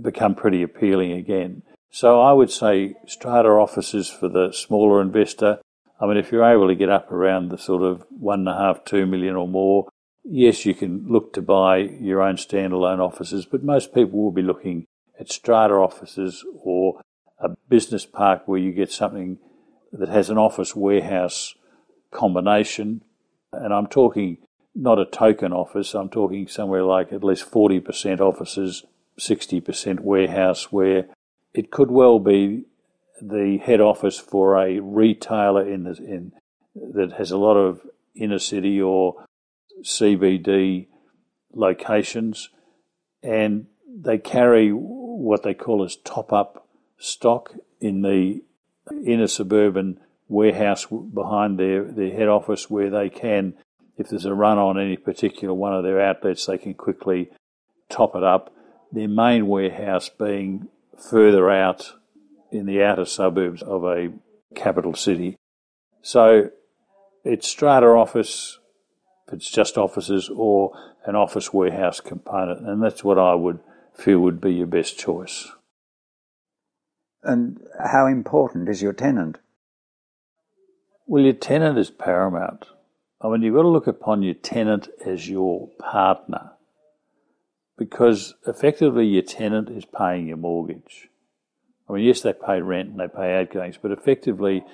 become 0.00 0.34
pretty 0.34 0.62
appealing 0.62 1.12
again. 1.12 1.62
So 1.90 2.20
I 2.20 2.32
would 2.32 2.50
say 2.50 2.94
strata 3.06 3.48
offices 3.48 4.08
for 4.08 4.28
the 4.28 4.52
smaller 4.52 5.00
investor. 5.00 5.60
I 6.00 6.06
mean, 6.06 6.16
if 6.16 6.32
you're 6.32 6.44
able 6.44 6.68
to 6.68 6.74
get 6.74 6.88
up 6.88 7.12
around 7.12 7.50
the 7.50 7.58
sort 7.58 7.82
of 7.82 8.04
one 8.10 8.40
and 8.40 8.48
a 8.48 8.56
half, 8.56 8.84
two 8.84 9.06
million 9.06 9.36
or 9.36 9.46
more, 9.46 9.88
yes, 10.24 10.64
you 10.64 10.74
can 10.74 11.06
look 11.08 11.32
to 11.34 11.42
buy 11.42 11.78
your 11.78 12.22
own 12.22 12.36
standalone 12.36 12.98
offices, 12.98 13.46
but 13.46 13.62
most 13.62 13.94
people 13.94 14.22
will 14.22 14.32
be 14.32 14.42
looking 14.42 14.86
at 15.18 15.30
strata 15.30 15.74
offices 15.74 16.44
or 16.62 17.00
a 17.38 17.50
business 17.68 18.06
park 18.06 18.42
where 18.46 18.58
you 18.58 18.72
get 18.72 18.90
something 18.90 19.38
that 19.92 20.08
has 20.08 20.30
an 20.30 20.38
office 20.38 20.74
warehouse 20.74 21.54
combination. 22.10 23.02
And 23.52 23.72
I'm 23.72 23.86
talking 23.86 24.38
not 24.74 24.98
a 24.98 25.04
token 25.04 25.52
office, 25.52 25.94
I'm 25.94 26.08
talking 26.08 26.48
somewhere 26.48 26.82
like 26.82 27.12
at 27.12 27.22
least 27.22 27.50
40% 27.50 28.20
offices, 28.20 28.84
60% 29.20 30.00
warehouse, 30.00 30.72
where 30.72 31.06
it 31.52 31.70
could 31.70 31.90
well 31.90 32.18
be 32.18 32.64
the 33.22 33.58
head 33.58 33.80
office 33.80 34.18
for 34.18 34.58
a 34.58 34.80
retailer 34.80 35.68
in, 35.68 35.84
the, 35.84 35.92
in 35.98 36.32
that 36.74 37.12
has 37.12 37.30
a 37.30 37.36
lot 37.36 37.54
of 37.54 37.82
inner 38.16 38.40
city 38.40 38.80
or 38.80 39.24
CBD 39.84 40.88
locations, 41.52 42.50
and 43.22 43.66
they 43.86 44.18
carry 44.18 44.70
what 44.70 45.42
they 45.42 45.54
call 45.54 45.84
as 45.84 45.96
top 45.96 46.32
up 46.32 46.66
stock 46.98 47.54
in 47.80 48.02
the 48.02 48.42
inner 49.06 49.26
suburban 49.26 50.00
warehouse 50.28 50.86
behind 50.86 51.58
their, 51.58 51.84
their 51.84 52.12
head 52.12 52.28
office 52.28 52.68
where 52.68 52.90
they 52.90 53.08
can, 53.08 53.54
if 53.96 54.08
there's 54.08 54.24
a 54.24 54.34
run 54.34 54.58
on 54.58 54.80
any 54.80 54.96
particular 54.96 55.54
one 55.54 55.74
of 55.74 55.84
their 55.84 56.00
outlets, 56.00 56.46
they 56.46 56.58
can 56.58 56.74
quickly 56.74 57.30
top 57.88 58.16
it 58.16 58.24
up. 58.24 58.52
Their 58.92 59.08
main 59.08 59.46
warehouse 59.46 60.08
being 60.08 60.68
further 61.10 61.50
out 61.50 61.92
in 62.50 62.66
the 62.66 62.82
outer 62.82 63.04
suburbs 63.04 63.62
of 63.62 63.84
a 63.84 64.12
capital 64.54 64.94
city. 64.94 65.36
So 66.02 66.50
it's 67.24 67.48
strata 67.48 67.86
office 67.86 68.58
if 69.26 69.34
it's 69.34 69.50
just 69.50 69.78
offices 69.78 70.28
or 70.28 70.72
an 71.04 71.16
office 71.16 71.52
warehouse 71.52 72.00
component. 72.00 72.66
And 72.66 72.82
that's 72.82 73.04
what 73.04 73.18
I 73.18 73.34
would 73.34 73.60
feel 73.94 74.18
would 74.20 74.40
be 74.40 74.52
your 74.52 74.66
best 74.66 74.98
choice. 74.98 75.50
And 77.22 77.60
how 77.82 78.06
important 78.06 78.68
is 78.68 78.82
your 78.82 78.92
tenant? 78.92 79.38
Well, 81.06 81.22
your 81.22 81.32
tenant 81.32 81.78
is 81.78 81.90
paramount. 81.90 82.66
I 83.20 83.28
mean, 83.28 83.42
you've 83.42 83.54
got 83.54 83.62
to 83.62 83.68
look 83.68 83.86
upon 83.86 84.22
your 84.22 84.34
tenant 84.34 84.88
as 85.06 85.28
your 85.28 85.68
partner 85.78 86.52
because 87.78 88.34
effectively 88.46 89.06
your 89.06 89.22
tenant 89.22 89.70
is 89.70 89.84
paying 89.84 90.28
your 90.28 90.36
mortgage. 90.36 91.08
I 91.88 91.94
mean, 91.94 92.04
yes, 92.04 92.20
they 92.20 92.32
pay 92.32 92.60
rent 92.60 92.90
and 92.90 93.00
they 93.00 93.08
pay 93.08 93.38
outgoings, 93.38 93.78
but 93.80 93.90
effectively 93.90 94.64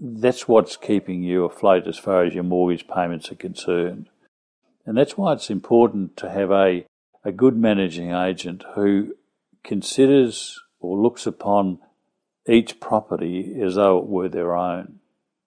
that's 0.00 0.48
what's 0.48 0.76
keeping 0.76 1.22
you 1.22 1.44
afloat 1.44 1.86
as 1.86 1.98
far 1.98 2.24
as 2.24 2.34
your 2.34 2.44
mortgage 2.44 2.86
payments 2.88 3.30
are 3.30 3.36
concerned. 3.36 4.08
And 4.86 4.96
that's 4.96 5.16
why 5.16 5.32
it's 5.32 5.50
important 5.50 6.16
to 6.18 6.30
have 6.30 6.50
a, 6.50 6.84
a 7.24 7.32
good 7.32 7.56
managing 7.56 8.10
agent 8.10 8.64
who 8.74 9.14
considers 9.62 10.60
or 10.80 10.98
looks 10.98 11.26
upon 11.26 11.78
each 12.46 12.80
property 12.80 13.58
as 13.62 13.76
though 13.76 13.98
it 13.98 14.06
were 14.06 14.28
their 14.28 14.54
own. 14.54 15.00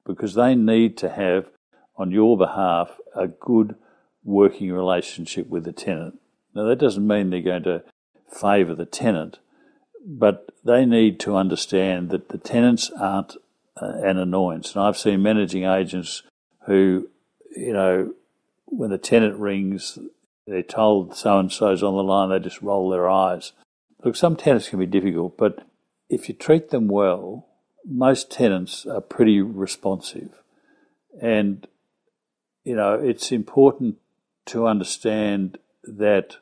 because 0.07 0.33
they 0.33 0.55
need 0.55 0.97
to 0.97 1.09
have, 1.09 1.49
on 1.97 2.09
your 2.11 2.37
behalf, 2.37 2.97
a 3.13 3.27
good 3.27 3.75
working 4.23 4.71
relationship 4.71 5.47
with 5.47 5.65
the 5.65 5.73
tenant. 5.73 6.19
Now, 6.55 6.63
that 6.63 6.79
doesn't 6.79 7.05
mean 7.05 7.29
they're 7.29 7.41
going 7.41 7.63
to 7.63 7.83
favour 8.31 8.73
the 8.73 8.85
tenant, 8.85 9.39
but 10.03 10.49
they 10.63 10.85
need 10.85 11.19
to 11.19 11.35
understand 11.35 12.09
that 12.09 12.29
the 12.29 12.37
tenants 12.37 12.89
aren't 12.99 13.35
Uh, 13.79 14.01
an 14.03 14.17
annoyance. 14.17 14.73
And 14.73 14.83
I've 14.83 14.97
seen 14.97 15.21
managing 15.21 15.65
agents 15.65 16.23
who, 16.65 17.09
you 17.55 17.73
know, 17.73 18.13
when 18.65 18.89
the 18.89 18.97
tenant 18.97 19.37
rings, 19.37 19.99
they're 20.47 20.63
told 20.63 21.15
so 21.15 21.37
and 21.37 21.51
so's 21.51 21.83
on 21.83 21.95
the 21.95 22.03
line, 22.03 22.29
they 22.29 22.39
just 22.39 22.61
roll 22.63 22.89
their 22.89 23.07
eyes. 23.07 23.51
Look, 24.03 24.15
some 24.15 24.35
tenants 24.35 24.69
can 24.69 24.79
be 24.79 24.87
difficult, 24.87 25.37
but 25.37 25.67
if 26.09 26.27
you 26.27 26.33
treat 26.33 26.69
them 26.69 26.87
well, 26.87 27.47
most 27.85 28.31
tenants 28.31 28.87
are 28.87 29.01
pretty 29.01 29.41
responsive. 29.41 30.41
And, 31.21 31.67
you 32.63 32.75
know, 32.75 32.93
it's 32.95 33.31
important 33.31 33.97
to 34.47 34.65
understand 34.65 35.59
that 35.83 36.37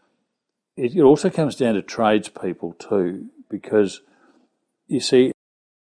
it 0.78 0.98
also 1.02 1.30
comes 1.30 1.58
down 1.58 1.76
to 1.76 1.82
tradespeople 1.82 2.74
too, 2.80 3.30
because 3.50 4.00
you 4.88 5.02
see, 5.02 5.32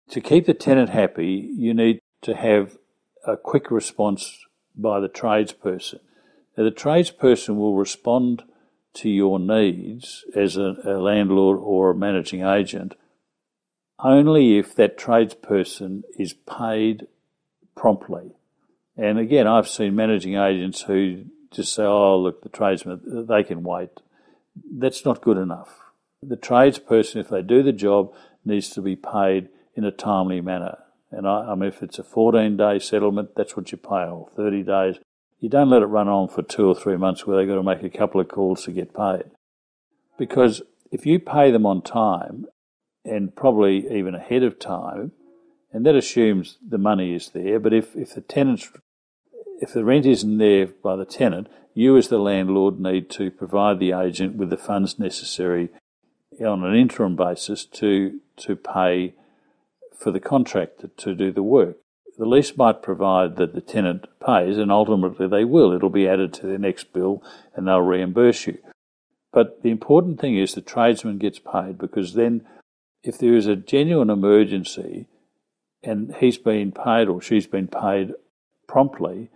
to 0.10 0.22
keep 0.22 0.46
the 0.46 0.54
tenant 0.54 0.90
happy, 0.90 1.50
you 1.56 1.74
need 1.74 2.00
to 2.22 2.36
have 2.36 2.78
a 3.26 3.38
quick 3.38 3.70
response 3.72 4.46
by 4.76 5.00
the 5.00 5.10
tradesperson. 5.10 6.00
Now, 6.58 6.64
the 6.64 6.72
tradesperson 6.72 7.58
will 7.58 7.76
respond 7.76 8.44
to 8.96 9.10
your 9.10 9.40
needs 9.40 10.26
as 10.36 10.58
a, 10.58 10.76
a 10.84 10.98
landlord 10.98 11.60
or 11.62 11.92
a 11.92 11.96
managing 11.96 12.44
agent 12.44 12.96
only 14.00 14.58
if 14.58 14.76
that 14.76 14.98
tradesperson 14.98 16.04
is 16.18 16.34
paid 16.34 17.08
promptly. 17.76 18.32
And 18.96 19.20
again, 19.20 19.48
I've 19.48 19.68
seen 19.68 19.96
managing 19.96 20.36
agents 20.36 20.82
who 20.82 21.26
just 21.52 21.74
say, 21.74 21.84
oh, 21.84 22.20
look, 22.20 22.42
the 22.42 22.50
tradesman, 22.50 23.26
they 23.28 23.44
can 23.44 23.64
wait. 23.64 23.90
That's 24.72 25.06
not 25.06 25.22
good 25.22 25.38
enough. 25.38 25.80
The 26.22 26.38
tradesperson, 26.38 27.18
if 27.18 27.30
they 27.30 27.42
do 27.42 27.62
the 27.62 27.72
job, 27.72 28.14
needs 28.44 28.70
to 28.72 28.82
be 28.82 28.96
paid 28.96 29.50
in 29.78 29.86
a 29.86 29.92
timely 29.92 30.42
manner. 30.42 30.80
And 31.12 31.26
I, 31.26 31.52
I 31.52 31.56
mean, 31.56 31.70
if 31.70 31.82
it's 31.82 32.00
a 32.00 32.04
14 32.04 32.58
day 32.58 32.80
settlement, 32.80 33.36
that's 33.36 33.56
what 33.56 33.72
you 33.72 33.78
pay, 33.78 34.06
or 34.06 34.30
30 34.36 34.64
days. 34.64 34.96
You 35.40 35.48
don't 35.48 35.70
let 35.70 35.84
it 35.84 35.86
run 35.86 36.10
on 36.10 36.28
for 36.28 36.42
two 36.42 36.68
or 36.68 36.76
three 36.76 36.98
months 36.98 37.26
where 37.26 37.38
they've 37.38 37.48
got 37.48 37.56
to 37.56 37.64
make 37.64 37.84
a 37.84 37.96
couple 37.96 38.20
of 38.20 38.28
calls 38.28 38.64
to 38.66 38.72
get 38.72 38.94
paid. 38.94 39.26
Because 40.18 40.64
if 40.92 41.06
you 41.06 41.20
pay 41.20 41.52
them 41.52 41.66
on 41.66 41.82
time, 41.82 42.48
and 43.06 43.34
probably 43.34 43.88
even 43.96 44.16
ahead 44.16 44.44
of 44.44 44.60
time, 44.60 45.14
and 45.72 45.86
that 45.86 45.96
assumes 45.96 46.58
the 46.68 46.78
money 46.78 47.14
is 47.14 47.30
there, 47.30 47.60
but 47.60 47.72
if, 47.72 47.96
if 47.96 48.16
the 48.16 48.22
tenants 48.22 48.70
if 49.60 49.74
the 49.74 49.84
rent 49.84 50.06
isn't 50.06 50.38
there 50.38 50.68
by 50.68 50.96
the 50.96 51.06
tenant, 51.06 51.48
you 51.74 51.98
as 51.98 52.08
the 52.08 52.20
landlord 52.20 52.80
need 52.80 53.10
to 53.12 53.32
provide 53.32 53.80
the 53.80 53.92
agent 53.92 54.36
with 54.36 54.50
the 54.50 54.58
funds 54.58 55.00
necessary 55.00 55.70
on 56.40 56.64
an 56.64 56.76
interim 56.76 57.16
basis 57.16 57.66
to 57.66 58.20
to 58.36 58.56
pay 58.56 59.14
for 59.98 60.12
the 60.12 60.20
contractor 60.20 60.90
to 60.98 61.16
do 61.16 61.32
the 61.32 61.44
work. 61.44 61.78
The 62.18 62.26
lease 62.26 62.58
might 62.58 62.82
provide 62.82 63.36
that 63.36 63.54
the 63.54 63.62
tenant 63.62 64.08
pays, 64.26 64.58
and 64.58 64.72
ultimately 64.72 65.28
they 65.28 65.46
will. 65.46 65.72
It'll 65.72 65.90
be 65.90 66.08
added 66.08 66.34
to 66.34 66.48
their 66.48 66.58
next 66.58 66.92
bill 66.92 67.22
and 67.56 67.68
they'll 67.68 67.82
reimburse 67.82 68.48
you. 68.48 68.58
But 69.32 69.62
the 69.62 69.70
important 69.70 70.20
thing 70.20 70.36
is 70.36 70.54
the 70.54 70.62
tradesman 70.62 71.20
gets 71.20 71.40
paid 71.40 71.78
because 71.78 72.14
then, 72.14 72.46
if 73.04 73.20
there 73.20 73.36
is 73.36 73.46
a 73.46 73.56
genuine 73.56 74.10
emergency 74.10 75.08
and 75.84 76.16
he's 76.16 76.40
been 76.40 76.72
paid 76.72 77.08
or 77.08 77.22
she's 77.22 77.46
been 77.46 77.68
paid 77.68 78.14
promptly, 78.68 79.30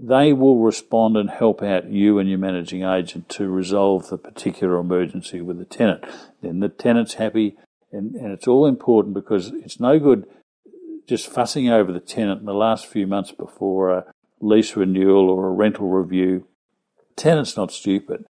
they 0.00 0.32
will 0.32 0.58
respond 0.58 1.16
and 1.16 1.28
help 1.28 1.60
out 1.60 1.90
you 1.90 2.20
and 2.20 2.28
your 2.28 2.38
managing 2.38 2.84
agent 2.84 3.28
to 3.30 3.48
resolve 3.48 4.08
the 4.08 4.18
particular 4.18 4.78
emergency 4.78 5.40
with 5.40 5.58
the 5.58 5.64
tenant. 5.64 6.04
Then 6.40 6.60
the 6.60 6.68
tenant's 6.68 7.14
happy, 7.14 7.56
and, 7.92 8.14
and 8.14 8.32
it's 8.32 8.46
all 8.46 8.66
important 8.66 9.14
because 9.14 9.48
it's 9.48 9.80
no 9.80 9.98
good 9.98 10.26
just 11.08 11.28
fussing 11.28 11.70
over 11.70 11.90
the 11.90 12.00
tenant 12.00 12.40
in 12.40 12.46
the 12.46 12.52
last 12.52 12.86
few 12.86 13.06
months 13.06 13.32
before 13.32 13.90
a 13.90 14.04
lease 14.40 14.76
renewal 14.76 15.30
or 15.30 15.48
a 15.48 15.52
rental 15.52 15.88
review. 15.88 16.46
tenant's 17.16 17.56
not 17.56 17.72
stupid. 17.72 18.24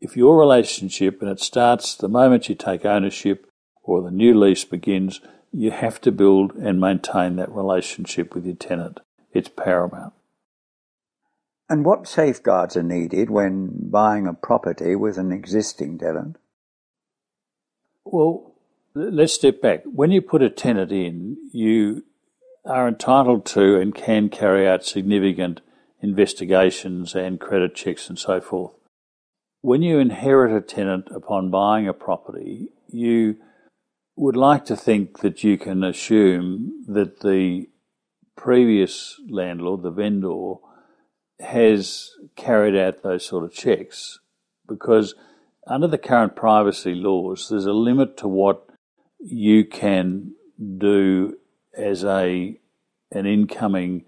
If 0.00 0.16
your 0.16 0.38
relationship, 0.38 1.22
and 1.22 1.30
it 1.30 1.40
starts 1.40 1.94
the 1.94 2.08
moment 2.08 2.48
you 2.48 2.54
take 2.54 2.84
ownership 2.84 3.46
or 3.82 4.02
the 4.02 4.10
new 4.10 4.38
lease 4.38 4.64
begins, 4.64 5.20
you 5.52 5.70
have 5.70 6.00
to 6.02 6.12
build 6.12 6.52
and 6.54 6.80
maintain 6.80 7.36
that 7.36 7.50
relationship 7.50 8.34
with 8.34 8.44
your 8.44 8.56
tenant. 8.56 9.00
It's 9.32 9.48
paramount. 9.48 10.14
And 11.68 11.84
what 11.84 12.08
safeguards 12.08 12.76
are 12.76 12.82
needed 12.82 13.30
when 13.30 13.90
buying 13.90 14.26
a 14.26 14.34
property 14.34 14.96
with 14.96 15.18
an 15.18 15.30
existing 15.30 15.98
tenant? 15.98 16.36
Well, 18.04 18.49
let's 18.94 19.32
step 19.32 19.60
back. 19.60 19.82
When 19.84 20.10
you 20.10 20.20
put 20.20 20.42
a 20.42 20.50
tenant 20.50 20.92
in, 20.92 21.36
you 21.52 22.04
are 22.64 22.88
entitled 22.88 23.46
to 23.46 23.80
and 23.80 23.94
can 23.94 24.28
carry 24.28 24.68
out 24.68 24.84
significant 24.84 25.60
investigations 26.02 27.14
and 27.14 27.40
credit 27.40 27.74
checks 27.74 28.08
and 28.08 28.18
so 28.18 28.40
forth. 28.40 28.74
When 29.62 29.82
you 29.82 29.98
inherit 29.98 30.56
a 30.56 30.60
tenant 30.60 31.08
upon 31.14 31.50
buying 31.50 31.86
a 31.86 31.92
property, 31.92 32.68
you 32.88 33.36
would 34.16 34.36
like 34.36 34.64
to 34.66 34.76
think 34.76 35.20
that 35.20 35.44
you 35.44 35.58
can 35.58 35.84
assume 35.84 36.84
that 36.88 37.20
the 37.20 37.68
previous 38.36 39.20
landlord, 39.28 39.82
the 39.82 39.90
vendor, 39.90 40.54
has 41.40 42.10
carried 42.36 42.76
out 42.76 43.02
those 43.02 43.24
sort 43.24 43.44
of 43.44 43.52
checks 43.52 44.18
because 44.66 45.14
under 45.66 45.86
the 45.86 45.98
current 45.98 46.36
privacy 46.36 46.94
laws, 46.94 47.48
there's 47.48 47.66
a 47.66 47.72
limit 47.72 48.16
to 48.18 48.28
what 48.28 48.69
you 49.20 49.64
can 49.64 50.34
do 50.78 51.36
as 51.76 52.04
a 52.04 52.58
an 53.12 53.26
incoming 53.26 54.04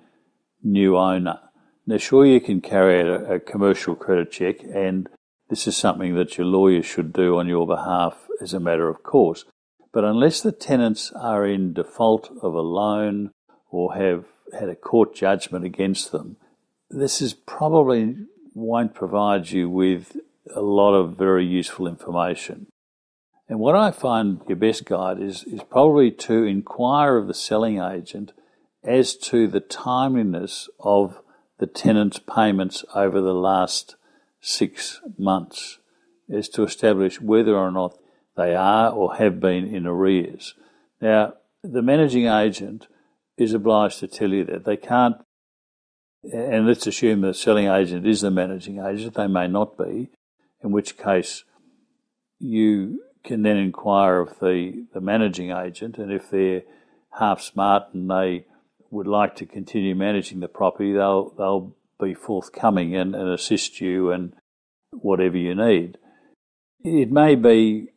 new 0.63 0.97
owner. 0.97 1.41
Now, 1.87 1.97
sure, 1.97 2.25
you 2.25 2.41
can 2.41 2.61
carry 2.61 3.01
out 3.01 3.07
a, 3.07 3.35
a 3.35 3.41
commercial 3.41 3.97
credit 3.97 4.31
check, 4.31 4.63
and 4.63 5.09
this 5.51 5.67
is 5.67 5.77
something 5.77 6.15
that 6.15 6.39
your 6.39 6.47
lawyer 6.47 6.83
should 6.83 7.13
do 7.13 7.39
on 7.39 7.49
your 7.49 7.67
behalf 7.67 8.29
as 8.41 8.55
a 8.55 8.61
matter 8.61 8.89
of 8.89 9.03
course. 9.03 9.45
But 9.93 10.05
unless 10.05 10.41
the 10.41 10.53
tenants 10.53 11.13
are 11.13 11.45
in 11.45 11.75
default 11.75 12.31
of 12.43 12.55
a 12.55 12.61
loan 12.61 13.33
or 13.71 13.95
have 13.95 14.25
had 14.59 14.69
a 14.69 14.77
court 14.77 15.15
judgment 15.15 15.65
against 15.65 16.13
them, 16.13 16.37
this 16.89 17.21
is 17.21 17.35
probably 17.35 18.17
won't 18.55 18.95
provide 18.95 19.51
you 19.51 19.69
with 19.69 20.17
a 20.55 20.61
lot 20.61 20.95
of 20.95 21.17
very 21.17 21.45
useful 21.45 21.87
information. 21.87 22.67
And 23.53 23.61
what 23.61 23.77
I 23.77 23.91
find 23.91 24.41
your 24.49 24.57
best 24.57 24.87
guide 24.87 25.21
is, 25.21 25.45
is 25.45 25.61
probably 25.65 26.11
to 26.11 26.45
inquire 26.45 27.19
of 27.19 27.27
the 27.27 27.35
selling 27.35 27.81
agent 27.81 28.33
as 28.83 29.15
to 29.29 29.47
the 29.47 29.61
timeliness 29.61 30.71
of 30.81 31.21
the 31.59 31.67
tenant's 31.67 32.19
payments 32.19 32.83
over 32.95 33.21
the 33.21 33.35
last 33.35 33.97
six 34.41 35.03
months, 35.19 35.81
as 36.33 36.49
to 36.49 36.63
establish 36.63 37.21
whether 37.21 37.55
or 37.55 37.71
not 37.71 37.99
they 38.39 38.55
are 38.55 38.91
or 38.91 39.17
have 39.17 39.39
been 39.39 39.67
in 39.67 39.87
arrears. 39.87 40.55
Now, 41.03 41.35
the 41.63 41.83
managing 41.83 42.29
agent 42.29 42.87
is 43.37 43.53
obliged 43.53 43.99
to 43.99 44.09
tell 44.09 44.31
you 44.31 44.47
that. 44.47 44.65
They 44.65 44.79
can't 44.79 45.17
and 46.33 46.67
let's 46.67 46.87
assume 46.87 47.21
the 47.21 47.35
selling 47.35 47.69
agent 47.69 48.07
is 48.07 48.23
the 48.23 48.31
managing 48.31 48.79
agent, 48.79 49.13
they 49.13 49.27
may 49.27 49.47
not 49.47 49.77
be, 49.77 50.09
in 50.65 50.73
which 50.73 50.97
case 50.97 51.45
you 52.39 53.01
can 53.25 53.43
then 53.43 53.57
inquire 53.57 54.21
of 54.21 54.39
the, 54.41 54.85
the 54.93 55.01
managing 55.01 55.51
agent, 55.51 55.99
and 55.99 56.13
if 56.13 56.31
they're 56.31 56.63
half 57.19 57.41
smart 57.41 57.85
and 57.93 58.11
they 58.11 58.47
would 58.91 59.07
like 59.07 59.37
to 59.37 59.47
continue 59.47 59.95
managing 59.95 60.41
the 60.41 60.49
property, 60.49 60.93
they'll 60.93 61.31
they'll 61.31 61.75
be 62.01 62.15
forthcoming 62.15 62.97
and, 62.97 63.15
and 63.15 63.29
assist 63.29 63.81
you 63.81 64.11
and 64.11 64.35
whatever 64.91 65.37
you 65.37 65.55
need. 65.55 65.99
It 66.85 67.11
may 67.11 67.35
be 67.35 67.89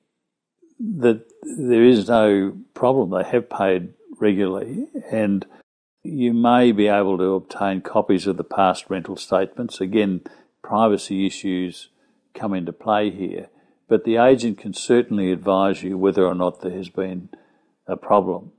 that 0.79 1.25
there 1.57 1.83
is 1.83 2.07
no 2.07 2.57
problem; 2.73 3.09
they 3.09 3.29
have 3.29 3.49
paid 3.49 3.93
regularly, 4.19 4.87
and 5.11 5.45
you 6.03 6.33
may 6.33 6.71
be 6.71 6.87
able 6.87 7.17
to 7.17 7.33
obtain 7.33 7.81
copies 7.81 8.27
of 8.27 8.37
the 8.37 8.43
past 8.43 8.85
rental 8.89 9.17
statements. 9.17 9.81
Again, 9.81 10.21
privacy 10.61 11.25
issues 11.25 11.89
come 12.33 12.53
into 12.53 12.71
play 12.71 13.09
here, 13.09 13.49
but 13.87 14.03
the 14.03 14.17
agent 14.17 14.57
can 14.57 14.73
certainly 14.73 15.31
advise 15.31 15.83
you 15.83 15.97
whether 15.97 16.25
or 16.25 16.35
not 16.35 16.61
there 16.61 16.71
has 16.71 16.89
been 16.89 17.29
a 17.87 17.95
problem. 17.95 18.51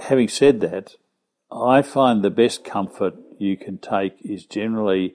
Having 0.00 0.28
said 0.28 0.60
that, 0.60 0.94
I 1.50 1.82
find 1.82 2.22
the 2.22 2.30
best 2.30 2.64
comfort 2.64 3.14
you 3.38 3.56
can 3.56 3.78
take 3.78 4.16
is 4.22 4.46
generally 4.46 5.14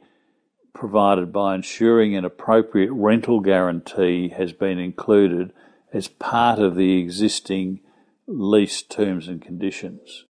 provided 0.74 1.32
by 1.32 1.56
ensuring 1.56 2.16
an 2.16 2.26
appropriate 2.26 2.92
rental 2.92 3.40
guarantee 3.40 4.30
has 4.30 4.54
been 4.54 4.80
included 4.80 5.54
as 5.94 6.08
part 6.08 6.60
of 6.60 6.76
the 6.76 6.98
existing 7.00 7.80
lease 8.26 8.82
terms 8.82 9.28
and 9.28 9.42
conditions. 9.42 10.26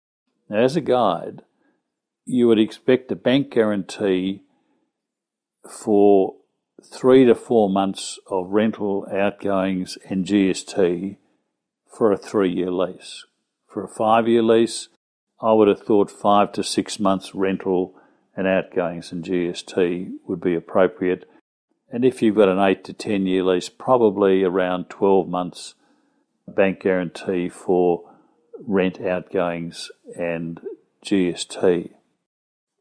Now, 0.48 0.62
as 0.62 0.76
a 0.76 0.80
guide, 0.80 1.42
you 2.24 2.48
would 2.48 2.58
expect 2.58 3.12
a 3.12 3.16
bank 3.16 3.50
guarantee 3.50 4.42
for 5.68 6.36
three 6.84 7.24
to 7.24 7.34
four 7.34 7.68
months 7.68 8.18
of 8.30 8.50
rental 8.50 9.06
outgoings 9.12 9.98
and 10.08 10.24
GST 10.24 11.16
for 11.86 12.12
a 12.12 12.16
three 12.16 12.50
year 12.50 12.70
lease. 12.70 13.24
For 13.66 13.84
a 13.84 13.88
five 13.88 14.28
year 14.28 14.42
lease, 14.42 14.88
I 15.40 15.52
would 15.52 15.68
have 15.68 15.82
thought 15.82 16.10
five 16.10 16.52
to 16.52 16.64
six 16.64 17.00
months 17.00 17.34
rental 17.34 17.94
and 18.36 18.46
outgoings 18.46 19.12
and 19.12 19.24
GST 19.24 20.10
would 20.26 20.40
be 20.40 20.54
appropriate. 20.54 21.28
And 21.90 22.04
if 22.04 22.22
you've 22.22 22.36
got 22.36 22.48
an 22.48 22.58
eight 22.58 22.84
to 22.84 22.92
ten 22.92 23.26
year 23.26 23.42
lease, 23.42 23.68
probably 23.68 24.44
around 24.44 24.88
12 24.90 25.28
months 25.28 25.74
bank 26.46 26.80
guarantee 26.80 27.48
for 27.48 28.10
rent 28.66 29.00
outgoings 29.00 29.90
and 30.16 30.60
GST. 31.04 31.90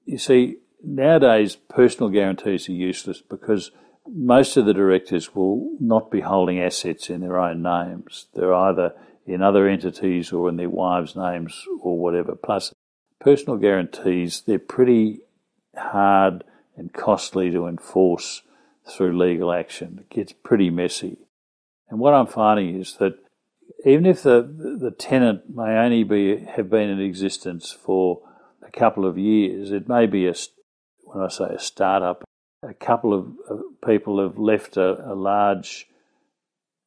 You 0.06 0.18
see, 0.18 0.58
nowadays 0.84 1.56
personal 1.56 2.10
guarantees 2.10 2.68
are 2.68 2.74
useless 2.74 3.22
because 3.22 3.72
most 4.08 4.58
of 4.58 4.66
the 4.66 4.74
directors 4.74 5.36
will 5.36 5.78
not 5.80 6.10
be 6.10 6.22
holding 6.22 6.60
assets 6.60 7.10
in 7.10 7.22
their 7.22 7.40
own 7.40 7.62
names. 7.62 8.28
They're 8.34 8.54
either 8.54 8.94
in 9.26 9.42
other 9.42 9.68
entities 9.68 10.32
or 10.32 10.50
in 10.50 10.58
their 10.58 10.70
wives' 10.70 11.16
names 11.16 11.64
or 11.82 11.98
whatever. 11.98 12.36
Plus, 12.36 12.74
personal 13.20 13.58
guarantees, 13.58 14.42
they're 14.42 14.58
pretty 14.58 15.20
hard 15.76 16.44
and 16.76 16.92
costly 16.94 17.52
to 17.52 17.68
enforce 17.68 18.42
through 18.88 19.18
legal 19.18 19.52
action. 19.52 20.00
It 20.02 20.10
gets 20.10 20.34
pretty 20.34 20.70
messy. 20.70 21.18
And 21.90 22.00
what 22.00 22.14
I'm 22.14 22.28
finding 22.28 22.80
is 22.80 22.96
that 22.98 23.20
even 23.86 24.06
if 24.06 24.24
the, 24.24 24.42
the 24.80 24.92
tenant 24.92 25.50
may 25.54 25.78
only 25.78 26.04
be 26.04 26.38
have 26.38 26.70
been 26.70 26.90
in 26.90 27.00
existence 27.00 27.72
for 27.72 28.22
a 28.66 28.72
couple 28.72 29.06
of 29.06 29.18
years, 29.18 29.72
it 29.72 29.88
may 29.88 30.06
be 30.06 30.28
a 30.28 30.34
when 31.04 31.24
I 31.24 31.30
say 31.30 31.46
a 31.46 31.60
startup, 31.60 32.24
a 32.62 32.74
couple 32.74 33.14
of 33.14 33.28
uh, 33.50 33.62
people 33.86 34.22
have 34.22 34.38
left 34.38 34.78
a, 34.78 35.12
a 35.12 35.16
large 35.16 35.88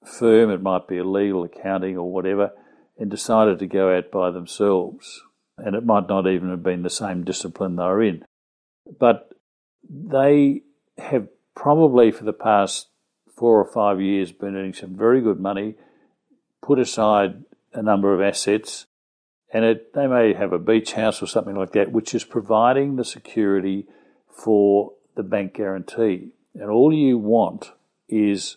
firm, 0.05 0.51
it 0.51 0.63
might 0.63 0.89
be 0.89 0.99
a 0.99 1.05
legal 1.05 1.45
accounting 1.45 1.97
or 1.97 2.11
whatever, 2.11 2.53
and 2.99 3.11
decided 3.11 3.59
to 3.59 3.67
go 3.67 3.97
out 3.97 4.11
by 4.11 4.31
themselves. 4.31 5.23
And 5.59 5.75
it 5.75 5.85
might 5.85 6.09
not 6.09 6.27
even 6.27 6.51
have 6.51 6.63
been 6.63 6.83
the 6.83 6.91
same 6.91 7.25
discipline 7.25 7.77
they 7.77 7.85
were 7.85 8.03
in. 8.03 8.25
But 8.99 9.31
they 9.89 10.63
have 10.99 11.29
probably 11.55 12.11
for 12.11 12.25
the 12.25 12.33
past 12.33 12.89
four 13.37 13.61
or 13.61 13.65
five 13.65 14.01
years 14.01 14.33
been 14.33 14.57
earning 14.57 14.75
some 14.75 14.97
very 14.97 15.21
good 15.21 15.41
money, 15.41 15.77
put 16.63 16.79
aside 16.79 17.45
a 17.73 17.83
number 17.83 18.15
of 18.15 18.21
assets, 18.21 18.87
and 19.53 19.65
it, 19.65 19.93
they 19.95 20.07
may 20.07 20.33
have 20.33 20.53
a 20.53 20.59
beach 20.59 20.93
house 20.93 21.23
or 21.23 21.27
something 21.27 21.57
like 21.57 21.73
that, 21.73 21.93
which 21.93 22.15
is 22.15 22.25
providing 22.25 22.97
the 22.97 23.05
security 23.05 23.87
for 24.31 24.93
the 25.16 25.22
bank 25.22 25.55
guarantee. 25.55 26.33
And 26.55 26.70
all 26.70 26.92
you 26.92 27.18
want 27.18 27.72
is 28.09 28.57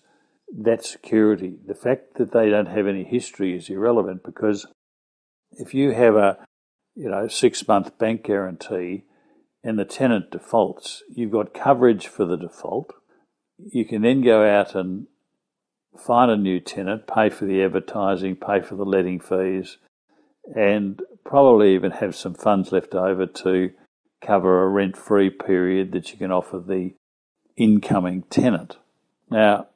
that 0.58 0.86
security. 0.86 1.56
The 1.66 1.76
fact 1.76 2.16
that 2.16 2.32
they 2.32 2.50
don't 2.50 2.68
have 2.68 2.88
any 2.88 3.04
history 3.04 3.56
is 3.56 3.70
irrelevant 3.70 4.24
because 4.24 4.68
if 5.52 5.74
you 5.74 5.92
have 5.92 6.16
a 6.16 6.38
you 6.96 7.10
know 7.10 7.28
six 7.28 7.68
month 7.68 7.98
bank 7.98 8.24
guarantee 8.24 9.04
and 9.64 9.80
the 9.80 9.86
tenant 9.86 10.32
defaults, 10.32 11.04
you've 11.10 11.32
got 11.32 11.54
coverage 11.54 12.08
for 12.08 12.26
the 12.26 12.38
default. 12.38 12.94
You 13.58 13.86
can 13.86 14.02
then 14.02 14.22
go 14.22 14.46
out 14.46 14.76
and 14.76 15.08
find 15.98 16.30
a 16.30 16.38
new 16.38 16.60
tenant, 16.60 17.08
pay 17.08 17.30
for 17.30 17.46
the 17.46 17.64
advertising, 17.64 18.36
pay 18.36 18.62
for 18.62 18.76
the 18.76 18.84
letting 18.84 19.20
fees, 19.20 19.78
and 20.56 21.02
probably 21.24 21.74
even 21.74 21.92
have 21.92 22.16
some 22.16 22.34
funds 22.34 22.72
left 22.72 22.94
over 22.94 23.26
to 23.26 23.72
cover 24.26 24.64
a 24.64 24.68
rent 24.68 24.98
free 24.98 25.30
period 25.30 25.92
that 25.92 26.12
you 26.12 26.18
can 26.18 26.32
offer 26.32 26.60
the 26.60 26.94
incoming 27.56 28.24
tenant. 28.24 28.78
Now, 29.30 29.68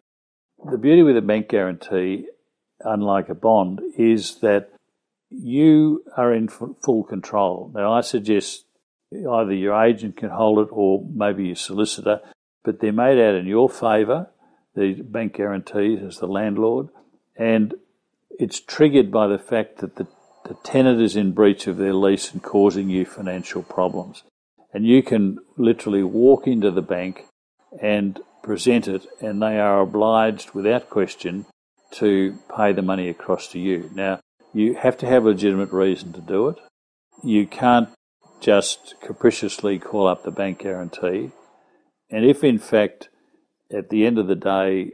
the 0.69 0.77
beauty 0.77 1.03
with 1.03 1.17
a 1.17 1.21
bank 1.21 1.49
guarantee, 1.49 2.27
unlike 2.81 3.29
a 3.29 3.35
bond, 3.35 3.81
is 3.97 4.35
that 4.41 4.71
you 5.29 6.03
are 6.17 6.33
in 6.33 6.47
full 6.47 7.03
control. 7.03 7.71
Now, 7.73 7.93
I 7.93 8.01
suggest 8.01 8.65
either 9.13 9.53
your 9.53 9.81
agent 9.81 10.17
can 10.17 10.29
hold 10.29 10.59
it 10.59 10.69
or 10.71 11.05
maybe 11.13 11.45
your 11.45 11.55
solicitor, 11.55 12.21
but 12.63 12.79
they're 12.79 12.91
made 12.91 13.19
out 13.19 13.35
in 13.35 13.45
your 13.45 13.69
favour, 13.69 14.29
the 14.75 14.93
bank 14.93 15.35
guarantees 15.35 16.01
as 16.03 16.17
the 16.17 16.27
landlord, 16.27 16.89
and 17.35 17.75
it's 18.39 18.59
triggered 18.59 19.12
by 19.12 19.27
the 19.27 19.39
fact 19.39 19.77
that 19.77 19.95
the, 19.95 20.07
the 20.45 20.55
tenant 20.63 21.01
is 21.01 21.15
in 21.15 21.31
breach 21.31 21.67
of 21.67 21.77
their 21.77 21.93
lease 21.93 22.31
and 22.31 22.43
causing 22.43 22.89
you 22.89 23.05
financial 23.05 23.63
problems. 23.63 24.23
And 24.73 24.86
you 24.86 25.01
can 25.01 25.39
literally 25.58 26.03
walk 26.03 26.47
into 26.47 26.71
the 26.71 26.82
bank 26.82 27.25
and 27.82 28.19
present 28.43 28.88
it, 28.88 29.05
and 29.21 29.41
they 29.41 29.60
are 29.60 29.82
obliged 29.82 30.51
without 30.51 30.89
question 30.89 31.45
to 31.91 32.38
pay 32.55 32.71
the 32.71 32.82
money 32.82 33.10
across 33.10 33.47
to 33.49 33.60
you. 33.60 33.89
Now, 33.93 34.19
you 34.53 34.75
have 34.75 34.97
to 34.99 35.05
have 35.08 35.25
a 35.25 35.29
legitimate 35.29 35.71
reason 35.71 36.13
to 36.13 36.21
do 36.21 36.49
it. 36.49 36.58
You 37.23 37.47
can't 37.47 37.89
just 38.39 38.95
capriciously 39.01 39.79
call 39.79 40.08
up 40.08 40.23
the 40.23 40.32
bank 40.32 40.60
guarantee. 40.60 41.32
And 42.10 42.25
if, 42.25 42.43
in 42.43 42.58
fact, 42.60 43.10
at 43.71 43.89
the 43.89 44.05
end 44.05 44.17
of 44.17 44.27
the 44.27 44.36
day, 44.36 44.93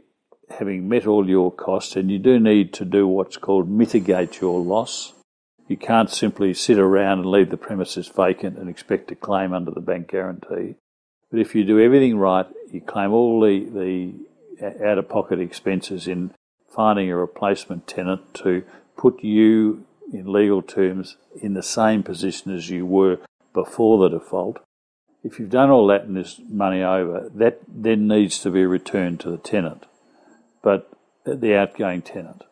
having 0.50 0.88
met 0.88 1.06
all 1.06 1.28
your 1.28 1.52
costs, 1.52 1.96
and 1.96 2.10
you 2.10 2.18
do 2.18 2.38
need 2.38 2.72
to 2.74 2.84
do 2.84 3.06
what's 3.06 3.36
called 3.36 3.68
mitigate 3.70 4.40
your 4.40 4.60
loss, 4.60 5.12
you 5.68 5.76
can't 5.76 6.10
simply 6.10 6.54
sit 6.54 6.78
around 6.78 7.20
and 7.20 7.30
leave 7.30 7.50
the 7.50 7.56
premises 7.56 8.08
vacant 8.08 8.58
and 8.58 8.68
expect 8.68 9.08
to 9.08 9.14
claim 9.14 9.52
under 9.52 9.70
the 9.70 9.80
bank 9.80 10.08
guarantee. 10.08 10.76
But 11.30 11.40
if 11.40 11.54
you 11.54 11.64
do 11.64 11.80
everything 11.80 12.18
right, 12.18 12.46
you 12.70 12.80
claim 12.80 13.12
all 13.12 13.40
the, 13.40 13.64
the 13.64 14.84
out 14.84 14.98
of 14.98 15.08
pocket 15.08 15.40
expenses 15.40 16.06
in 16.06 16.32
finding 16.74 17.10
a 17.10 17.16
replacement 17.16 17.86
tenant 17.86 18.34
to 18.34 18.62
put 18.96 19.22
you, 19.22 19.84
in 20.12 20.32
legal 20.32 20.62
terms, 20.62 21.16
in 21.42 21.54
the 21.54 21.62
same 21.62 22.02
position 22.02 22.54
as 22.54 22.70
you 22.70 22.86
were 22.86 23.18
before 23.52 23.98
the 23.98 24.18
default. 24.18 24.58
If 25.24 25.38
you've 25.40 25.50
done 25.50 25.70
all 25.70 25.88
that 25.88 26.02
and 26.02 26.16
there's 26.16 26.40
money 26.48 26.82
over, 26.82 27.28
that 27.34 27.60
then 27.66 28.06
needs 28.06 28.38
to 28.40 28.50
be 28.50 28.64
returned 28.64 29.18
to 29.20 29.30
the 29.30 29.38
tenant, 29.38 29.84
but 30.62 30.88
uh, 31.26 31.34
the 31.34 31.56
outgoing 31.56 32.02
tenant. 32.02 32.44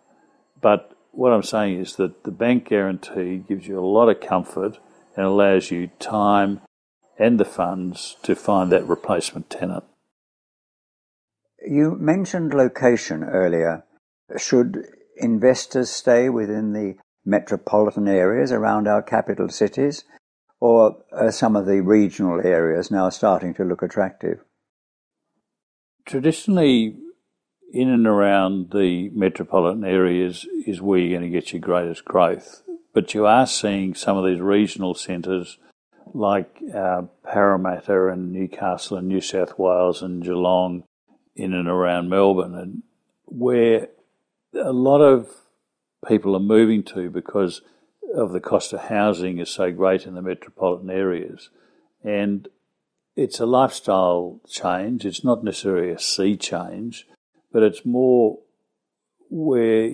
But 0.61 0.94
what 1.16 1.33
I'm 1.33 1.42
saying 1.42 1.81
is 1.81 1.96
that 1.96 2.24
the 2.24 2.31
bank 2.31 2.68
guarantee 2.68 3.38
gives 3.48 3.66
you 3.66 3.79
a 3.79 3.85
lot 3.85 4.09
of 4.09 4.20
comfort 4.20 4.79
and 5.16 5.24
allows 5.24 5.70
you 5.70 5.88
time 5.98 6.61
and 7.18 7.38
the 7.38 7.44
funds 7.44 8.16
to 8.22 8.35
find 8.35 8.72
that 8.72 8.87
replacement 8.87 9.50
tenant. 9.50 9.85
You 11.66 11.96
mentioned 11.98 12.53
location 12.53 13.24
earlier. 13.24 13.85
Should 14.37 14.87
investors 15.16 15.90
stay 15.90 16.29
within 16.29 16.72
the 16.72 16.94
metropolitan 17.24 18.09
areas 18.09 18.53
around 18.53 18.88
our 18.88 19.03
capital 19.03 19.48
cities, 19.48 20.05
or 20.61 20.96
are 21.12 21.31
some 21.31 21.57
of 21.57 21.66
the 21.66 21.81
regional 21.81 22.40
areas 22.44 22.90
now 22.90 23.09
starting 23.09 23.55
to 23.55 23.64
look 23.64 23.83
attractive? 23.83 24.40
Traditionally, 26.05 26.96
in 27.72 27.88
and 27.88 28.07
around 28.07 28.70
the 28.70 29.11
metropolitan 29.11 29.85
areas 29.85 30.46
is 30.66 30.81
where 30.81 30.98
you're 30.98 31.18
going 31.18 31.31
to 31.31 31.40
get 31.40 31.53
your 31.53 31.61
greatest 31.61 32.05
growth. 32.05 32.62
But 32.92 33.14
you 33.14 33.27
are 33.27 33.46
seeing 33.46 33.94
some 33.94 34.16
of 34.16 34.24
these 34.24 34.40
regional 34.40 34.94
centres 34.94 35.59
like 36.12 36.61
uh, 36.72 37.03
Parramatta 37.24 38.09
and 38.09 38.33
Newcastle 38.33 38.96
and 38.96 39.09
New 39.09 39.20
South 39.20 39.59
Wales 39.59 40.03
and 40.03 40.22
Geelong 40.22 40.85
in 41.35 41.53
and 41.53 41.66
around 41.68 42.09
Melbourne, 42.09 42.55
and 42.55 42.83
where 43.24 43.88
a 44.55 44.72
lot 44.72 45.00
of 45.00 45.29
people 46.07 46.37
are 46.37 46.40
moving 46.40 46.85
to 46.85 47.11
because 47.11 47.62
of 48.14 48.33
the 48.33 48.40
cost 48.40 48.72
of 48.72 48.83
housing 48.83 49.38
is 49.38 49.50
so 49.50 49.72
great 49.72 50.07
in 50.07 50.14
the 50.14 50.22
metropolitan 50.22 50.90
areas. 50.90 51.50
And 52.05 52.46
it's 53.16 53.40
a 53.40 53.46
lifestyle 53.46 54.40
change. 54.48 55.05
It's 55.05 55.24
not 55.24 55.42
necessarily 55.42 55.90
a 55.90 55.98
sea 55.98 56.37
change 56.37 57.09
but 57.55 57.62
it's 57.62 57.87
more 57.87 58.40
where 59.31 59.90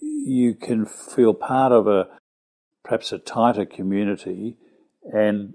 you 0.00 0.54
can 0.54 0.84
feel 0.84 1.32
part 1.32 1.72
of 1.72 1.88
a 1.88 2.06
perhaps 2.84 3.12
a 3.12 3.18
tighter 3.18 3.64
community 3.64 4.56
and 5.12 5.54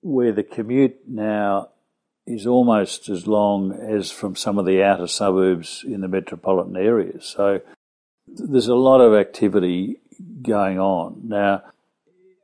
where 0.00 0.32
the 0.32 0.44
commute 0.44 0.96
now 1.08 1.68
is 2.24 2.46
almost 2.46 3.08
as 3.08 3.26
long 3.26 3.72
as 3.72 4.12
from 4.12 4.36
some 4.36 4.58
of 4.58 4.64
the 4.64 4.80
outer 4.80 5.08
suburbs 5.08 5.84
in 5.84 6.00
the 6.02 6.08
metropolitan 6.08 6.76
areas. 6.76 7.26
So 7.26 7.60
there's 8.28 8.68
a 8.68 8.76
lot 8.76 9.00
of 9.00 9.12
activity 9.12 9.96
going 10.40 10.78
on. 10.78 11.22
Now, 11.24 11.62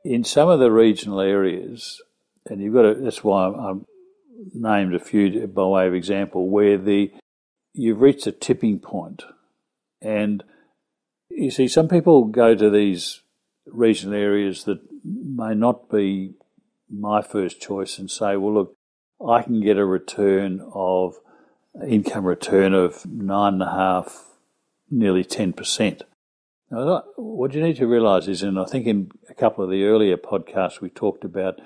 in 0.03 0.25
some 0.25 0.49
of 0.49 0.59
the 0.59 0.71
regional 0.71 1.21
areas, 1.21 2.01
and 2.45 2.61
you've 2.61 2.73
got 2.73 2.81
to, 2.81 2.95
that's 2.95 3.23
why 3.23 3.47
I'm 3.47 3.85
named 4.53 4.95
a 4.95 4.99
few 4.99 5.47
by 5.47 5.63
way 5.63 5.87
of 5.87 5.93
example, 5.93 6.49
where 6.49 6.77
the 6.77 7.11
you've 7.73 8.01
reached 8.01 8.27
a 8.27 8.31
tipping 8.31 8.79
point. 8.79 9.23
And 10.01 10.43
you 11.29 11.51
see, 11.51 11.67
some 11.67 11.87
people 11.87 12.25
go 12.25 12.55
to 12.55 12.69
these 12.69 13.21
regional 13.65 14.15
areas 14.15 14.63
that 14.65 14.79
may 15.03 15.53
not 15.53 15.89
be 15.89 16.33
my 16.89 17.21
first 17.21 17.61
choice 17.61 17.99
and 17.99 18.09
say, 18.09 18.35
well, 18.35 18.53
look, 18.53 18.75
I 19.25 19.43
can 19.43 19.61
get 19.61 19.77
a 19.77 19.85
return 19.85 20.61
of 20.73 21.15
income 21.87 22.25
return 22.25 22.73
of 22.73 23.05
nine 23.05 23.53
and 23.53 23.63
a 23.63 23.71
half, 23.71 24.25
nearly 24.89 25.23
10%. 25.23 26.01
Now, 26.71 27.03
what 27.15 27.53
you 27.53 27.61
need 27.61 27.77
to 27.77 27.87
realise 27.87 28.27
is, 28.27 28.43
and 28.43 28.59
I 28.59 28.65
think 28.65 28.85
in 28.85 29.11
a 29.29 29.33
couple 29.33 29.63
of 29.63 29.71
the 29.71 29.83
earlier 29.83 30.17
podcasts 30.17 30.81
we 30.81 30.89
talked 30.89 31.23
about, 31.23 31.59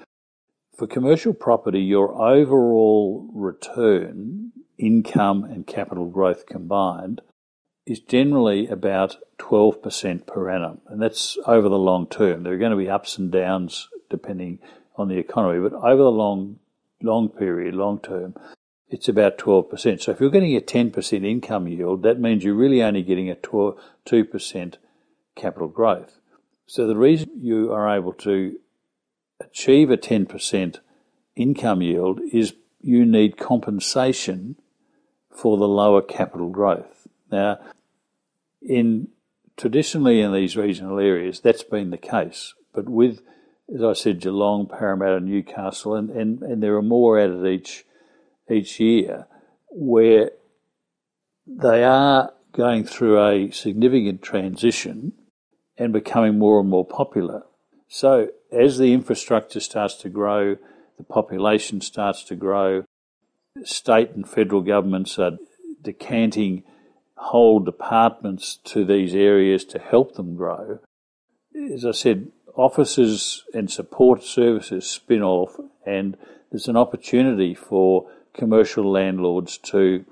for 0.78 0.88
commercial 0.88 1.34
property, 1.34 1.82
your 1.82 2.20
overall 2.20 3.30
return, 3.34 4.52
income 4.78 5.44
and 5.44 5.68
capital 5.68 6.08
growth 6.08 6.46
combined, 6.46 7.22
is 7.86 8.00
generally 8.00 8.68
about 8.68 9.18
12% 9.40 10.26
per 10.26 10.50
annum. 10.50 10.80
And 10.88 11.02
that's 11.02 11.38
over 11.46 11.68
the 11.68 11.78
long 11.78 12.08
term. 12.08 12.44
There 12.44 12.54
are 12.54 12.58
going 12.58 12.72
to 12.72 12.78
be 12.78 12.90
ups 12.90 13.18
and 13.18 13.32
downs 13.32 13.90
depending 14.10 14.60
on 14.96 15.10
the 15.10 15.18
economy, 15.18 15.60
but 15.60 15.74
over 15.74 16.04
the 16.04 16.12
long, 16.12 16.60
long 17.02 17.30
period, 17.30 17.74
long 17.74 18.00
term, 18.00 18.36
it's 18.90 19.10
about 19.10 19.38
12%. 19.38 20.02
So 20.02 20.12
if 20.12 20.22
you're 20.22 20.30
getting 20.30 20.56
a 20.56 20.62
10% 20.62 21.26
income 21.26 21.68
yield, 21.68 22.04
that 22.04 22.20
means 22.20 22.44
you're 22.44 22.54
really 22.54 22.84
only 22.84 23.02
getting 23.02 23.30
a 23.30 23.36
2% 23.36 24.76
capital 25.36 25.68
growth. 25.68 26.20
So 26.68 26.88
the 26.88 26.96
reason 26.96 27.32
you 27.42 27.74
are 27.74 27.90
able 27.90 28.14
to 28.14 28.60
achieve 29.42 29.90
a 29.90 29.98
10% 29.98 30.80
income 31.36 31.82
yield 31.82 32.22
is 32.32 32.54
you 32.82 33.04
need 33.06 33.38
compensation 33.38 34.58
for 35.34 35.58
the 35.58 35.68
lower 35.68 36.02
capital 36.02 36.50
growth. 36.50 37.08
Now, 37.32 37.60
in 38.62 39.10
traditionally 39.58 40.22
in 40.22 40.34
these 40.34 40.58
regional 40.58 41.00
areas, 41.00 41.40
that's 41.40 41.64
been 41.64 41.90
the 41.90 41.98
case. 41.98 42.54
But 42.74 42.90
with, 42.90 43.22
as 43.74 43.84
I 43.84 43.94
said, 43.94 44.20
Geelong, 44.20 44.68
Parramatta, 44.68 45.20
Newcastle, 45.20 45.96
and, 45.96 46.10
and, 46.10 46.42
and 46.42 46.64
there 46.64 46.76
are 46.76 46.82
more 46.82 47.20
added 47.20 47.46
each 47.46 47.86
each 48.52 48.80
year, 48.80 49.26
where 49.70 50.32
they 51.48 51.84
are 51.84 52.34
going 52.52 52.84
through 52.84 53.24
a 53.26 53.52
significant 53.52 54.22
transition 54.22 55.14
and 55.78 55.94
becoming 55.94 56.38
more 56.38 56.60
and 56.60 56.70
more 56.70 56.86
popular. 56.86 57.44
So, 57.88 58.30
as 58.52 58.78
the 58.78 58.94
infrastructure 58.94 59.60
starts 59.60 59.96
to 59.96 60.10
grow, 60.10 60.58
the 60.98 61.04
population 61.04 61.82
starts 61.82 62.24
to 62.26 62.36
grow, 62.36 62.84
state 63.64 64.12
and 64.12 64.28
federal 64.28 64.62
governments 64.62 65.20
are 65.20 65.38
decanting 65.82 66.64
whole 67.16 67.60
departments 67.60 68.58
to 68.64 68.84
these 68.84 69.14
areas 69.14 69.64
to 69.66 69.80
help 69.80 70.16
them 70.16 70.36
grow. 70.36 70.80
As 71.74 71.86
I 71.86 71.92
said, 71.92 72.32
offices 72.56 73.44
and 73.54 73.72
support 73.72 74.24
services 74.24 74.90
spin 74.90 75.22
off, 75.22 75.56
and 75.86 76.18
there's 76.52 76.68
an 76.68 76.78
opportunity 76.78 77.54
for 77.54 78.10
commercial 78.34 78.90
landlords 78.92 79.58
to 79.58 80.06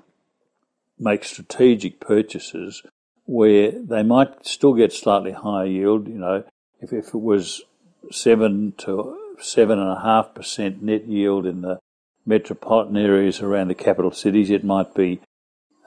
make 0.98 1.24
strategic 1.24 2.00
purchases 2.00 2.82
where 3.24 3.72
they 3.72 4.02
might 4.02 4.46
still 4.46 4.74
get 4.74 4.92
slightly 4.92 5.32
higher 5.32 5.66
yield. 5.66 6.08
You 6.08 6.18
know, 6.18 6.44
if, 6.80 6.92
if 6.92 7.08
it 7.08 7.20
was 7.20 7.62
seven 8.10 8.74
to 8.78 9.18
seven 9.40 9.78
and 9.78 9.90
a 9.90 10.00
half 10.00 10.34
percent 10.34 10.82
net 10.82 11.06
yield 11.06 11.46
in 11.46 11.62
the 11.62 11.78
metropolitan 12.24 12.96
areas 12.96 13.40
around 13.40 13.68
the 13.68 13.74
capital 13.74 14.12
cities, 14.12 14.50
it 14.50 14.64
might 14.64 14.94
be 14.94 15.20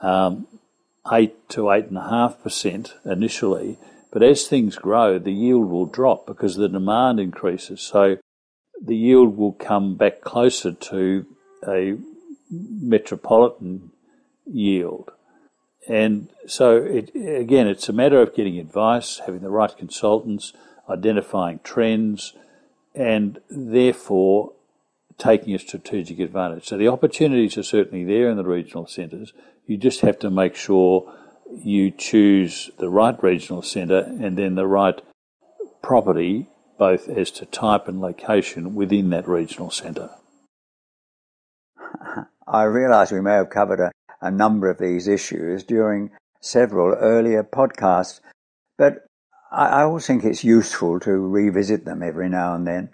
um, 0.02 0.46
eight 1.12 1.48
to 1.50 1.70
eight 1.70 1.86
and 1.86 1.98
a 1.98 2.08
half 2.08 2.42
percent 2.42 2.94
initially. 3.04 3.78
But 4.12 4.22
as 4.22 4.46
things 4.46 4.76
grow, 4.76 5.18
the 5.18 5.32
yield 5.32 5.68
will 5.68 5.86
drop 5.86 6.26
because 6.26 6.56
the 6.56 6.68
demand 6.68 7.20
increases. 7.20 7.80
So 7.80 8.18
the 8.82 8.96
yield 8.96 9.36
will 9.36 9.52
come 9.52 9.96
back 9.96 10.20
closer 10.20 10.72
to 10.72 11.26
a 11.66 11.96
metropolitan 12.50 13.90
yield. 14.46 15.10
And 15.88 16.28
so, 16.46 16.76
it, 16.76 17.14
again, 17.14 17.68
it's 17.68 17.88
a 17.88 17.92
matter 17.92 18.20
of 18.20 18.34
getting 18.34 18.58
advice, 18.58 19.20
having 19.24 19.40
the 19.40 19.50
right 19.50 19.76
consultants, 19.76 20.52
identifying 20.88 21.60
trends, 21.62 22.32
and 22.94 23.40
therefore 23.48 24.52
taking 25.18 25.54
a 25.54 25.58
strategic 25.58 26.18
advantage. 26.18 26.66
So 26.66 26.76
the 26.76 26.88
opportunities 26.88 27.56
are 27.56 27.62
certainly 27.62 28.04
there 28.04 28.28
in 28.28 28.36
the 28.36 28.44
regional 28.44 28.86
centres. 28.86 29.32
You 29.66 29.76
just 29.76 30.00
have 30.00 30.18
to 30.20 30.30
make 30.30 30.54
sure 30.54 31.12
you 31.50 31.90
choose 31.90 32.70
the 32.78 32.90
right 32.90 33.20
regional 33.22 33.62
centre 33.62 34.00
and 34.00 34.36
then 34.36 34.54
the 34.54 34.66
right 34.66 35.00
property, 35.82 36.48
both 36.78 37.08
as 37.08 37.30
to 37.32 37.46
type 37.46 37.88
and 37.88 38.00
location 38.00 38.74
within 38.74 39.10
that 39.10 39.28
regional 39.28 39.70
centre. 39.70 40.10
I 42.46 42.62
realise 42.64 43.10
we 43.10 43.20
may 43.20 43.34
have 43.34 43.50
covered 43.50 43.80
a, 43.80 43.92
a 44.20 44.30
number 44.30 44.68
of 44.70 44.78
these 44.78 45.08
issues 45.08 45.64
during 45.64 46.10
several 46.40 46.94
earlier 46.94 47.42
podcasts, 47.42 48.20
but 48.76 49.06
I, 49.50 49.66
I 49.66 49.82
always 49.82 50.06
think 50.06 50.24
it's 50.24 50.44
useful 50.44 51.00
to 51.00 51.12
revisit 51.12 51.84
them 51.84 52.02
every 52.02 52.28
now 52.28 52.54
and 52.54 52.66
then. 52.66 52.90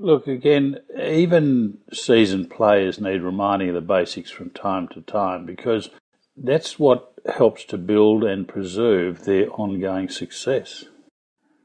Look, 0.00 0.26
again, 0.26 0.80
even 1.00 1.78
seasoned 1.92 2.50
players 2.50 3.00
need 3.00 3.22
reminding 3.22 3.68
of 3.68 3.74
the 3.74 3.80
basics 3.80 4.30
from 4.30 4.50
time 4.50 4.88
to 4.88 5.00
time 5.00 5.46
because 5.46 5.90
that's 6.36 6.80
what 6.80 7.12
helps 7.36 7.64
to 7.66 7.78
build 7.78 8.24
and 8.24 8.48
preserve 8.48 9.24
their 9.24 9.48
ongoing 9.50 10.08
success. 10.08 10.86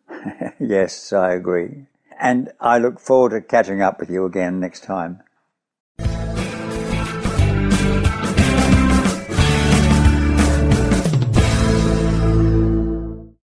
yes, 0.60 1.12
I 1.12 1.34
agree. 1.34 1.88
And 2.20 2.52
I 2.60 2.78
look 2.78 3.00
forward 3.00 3.32
to 3.32 3.42
catching 3.42 3.82
up 3.82 4.00
with 4.00 4.12
you 4.12 4.26
again 4.26 4.60
next 4.60 4.84
time. 4.84 5.24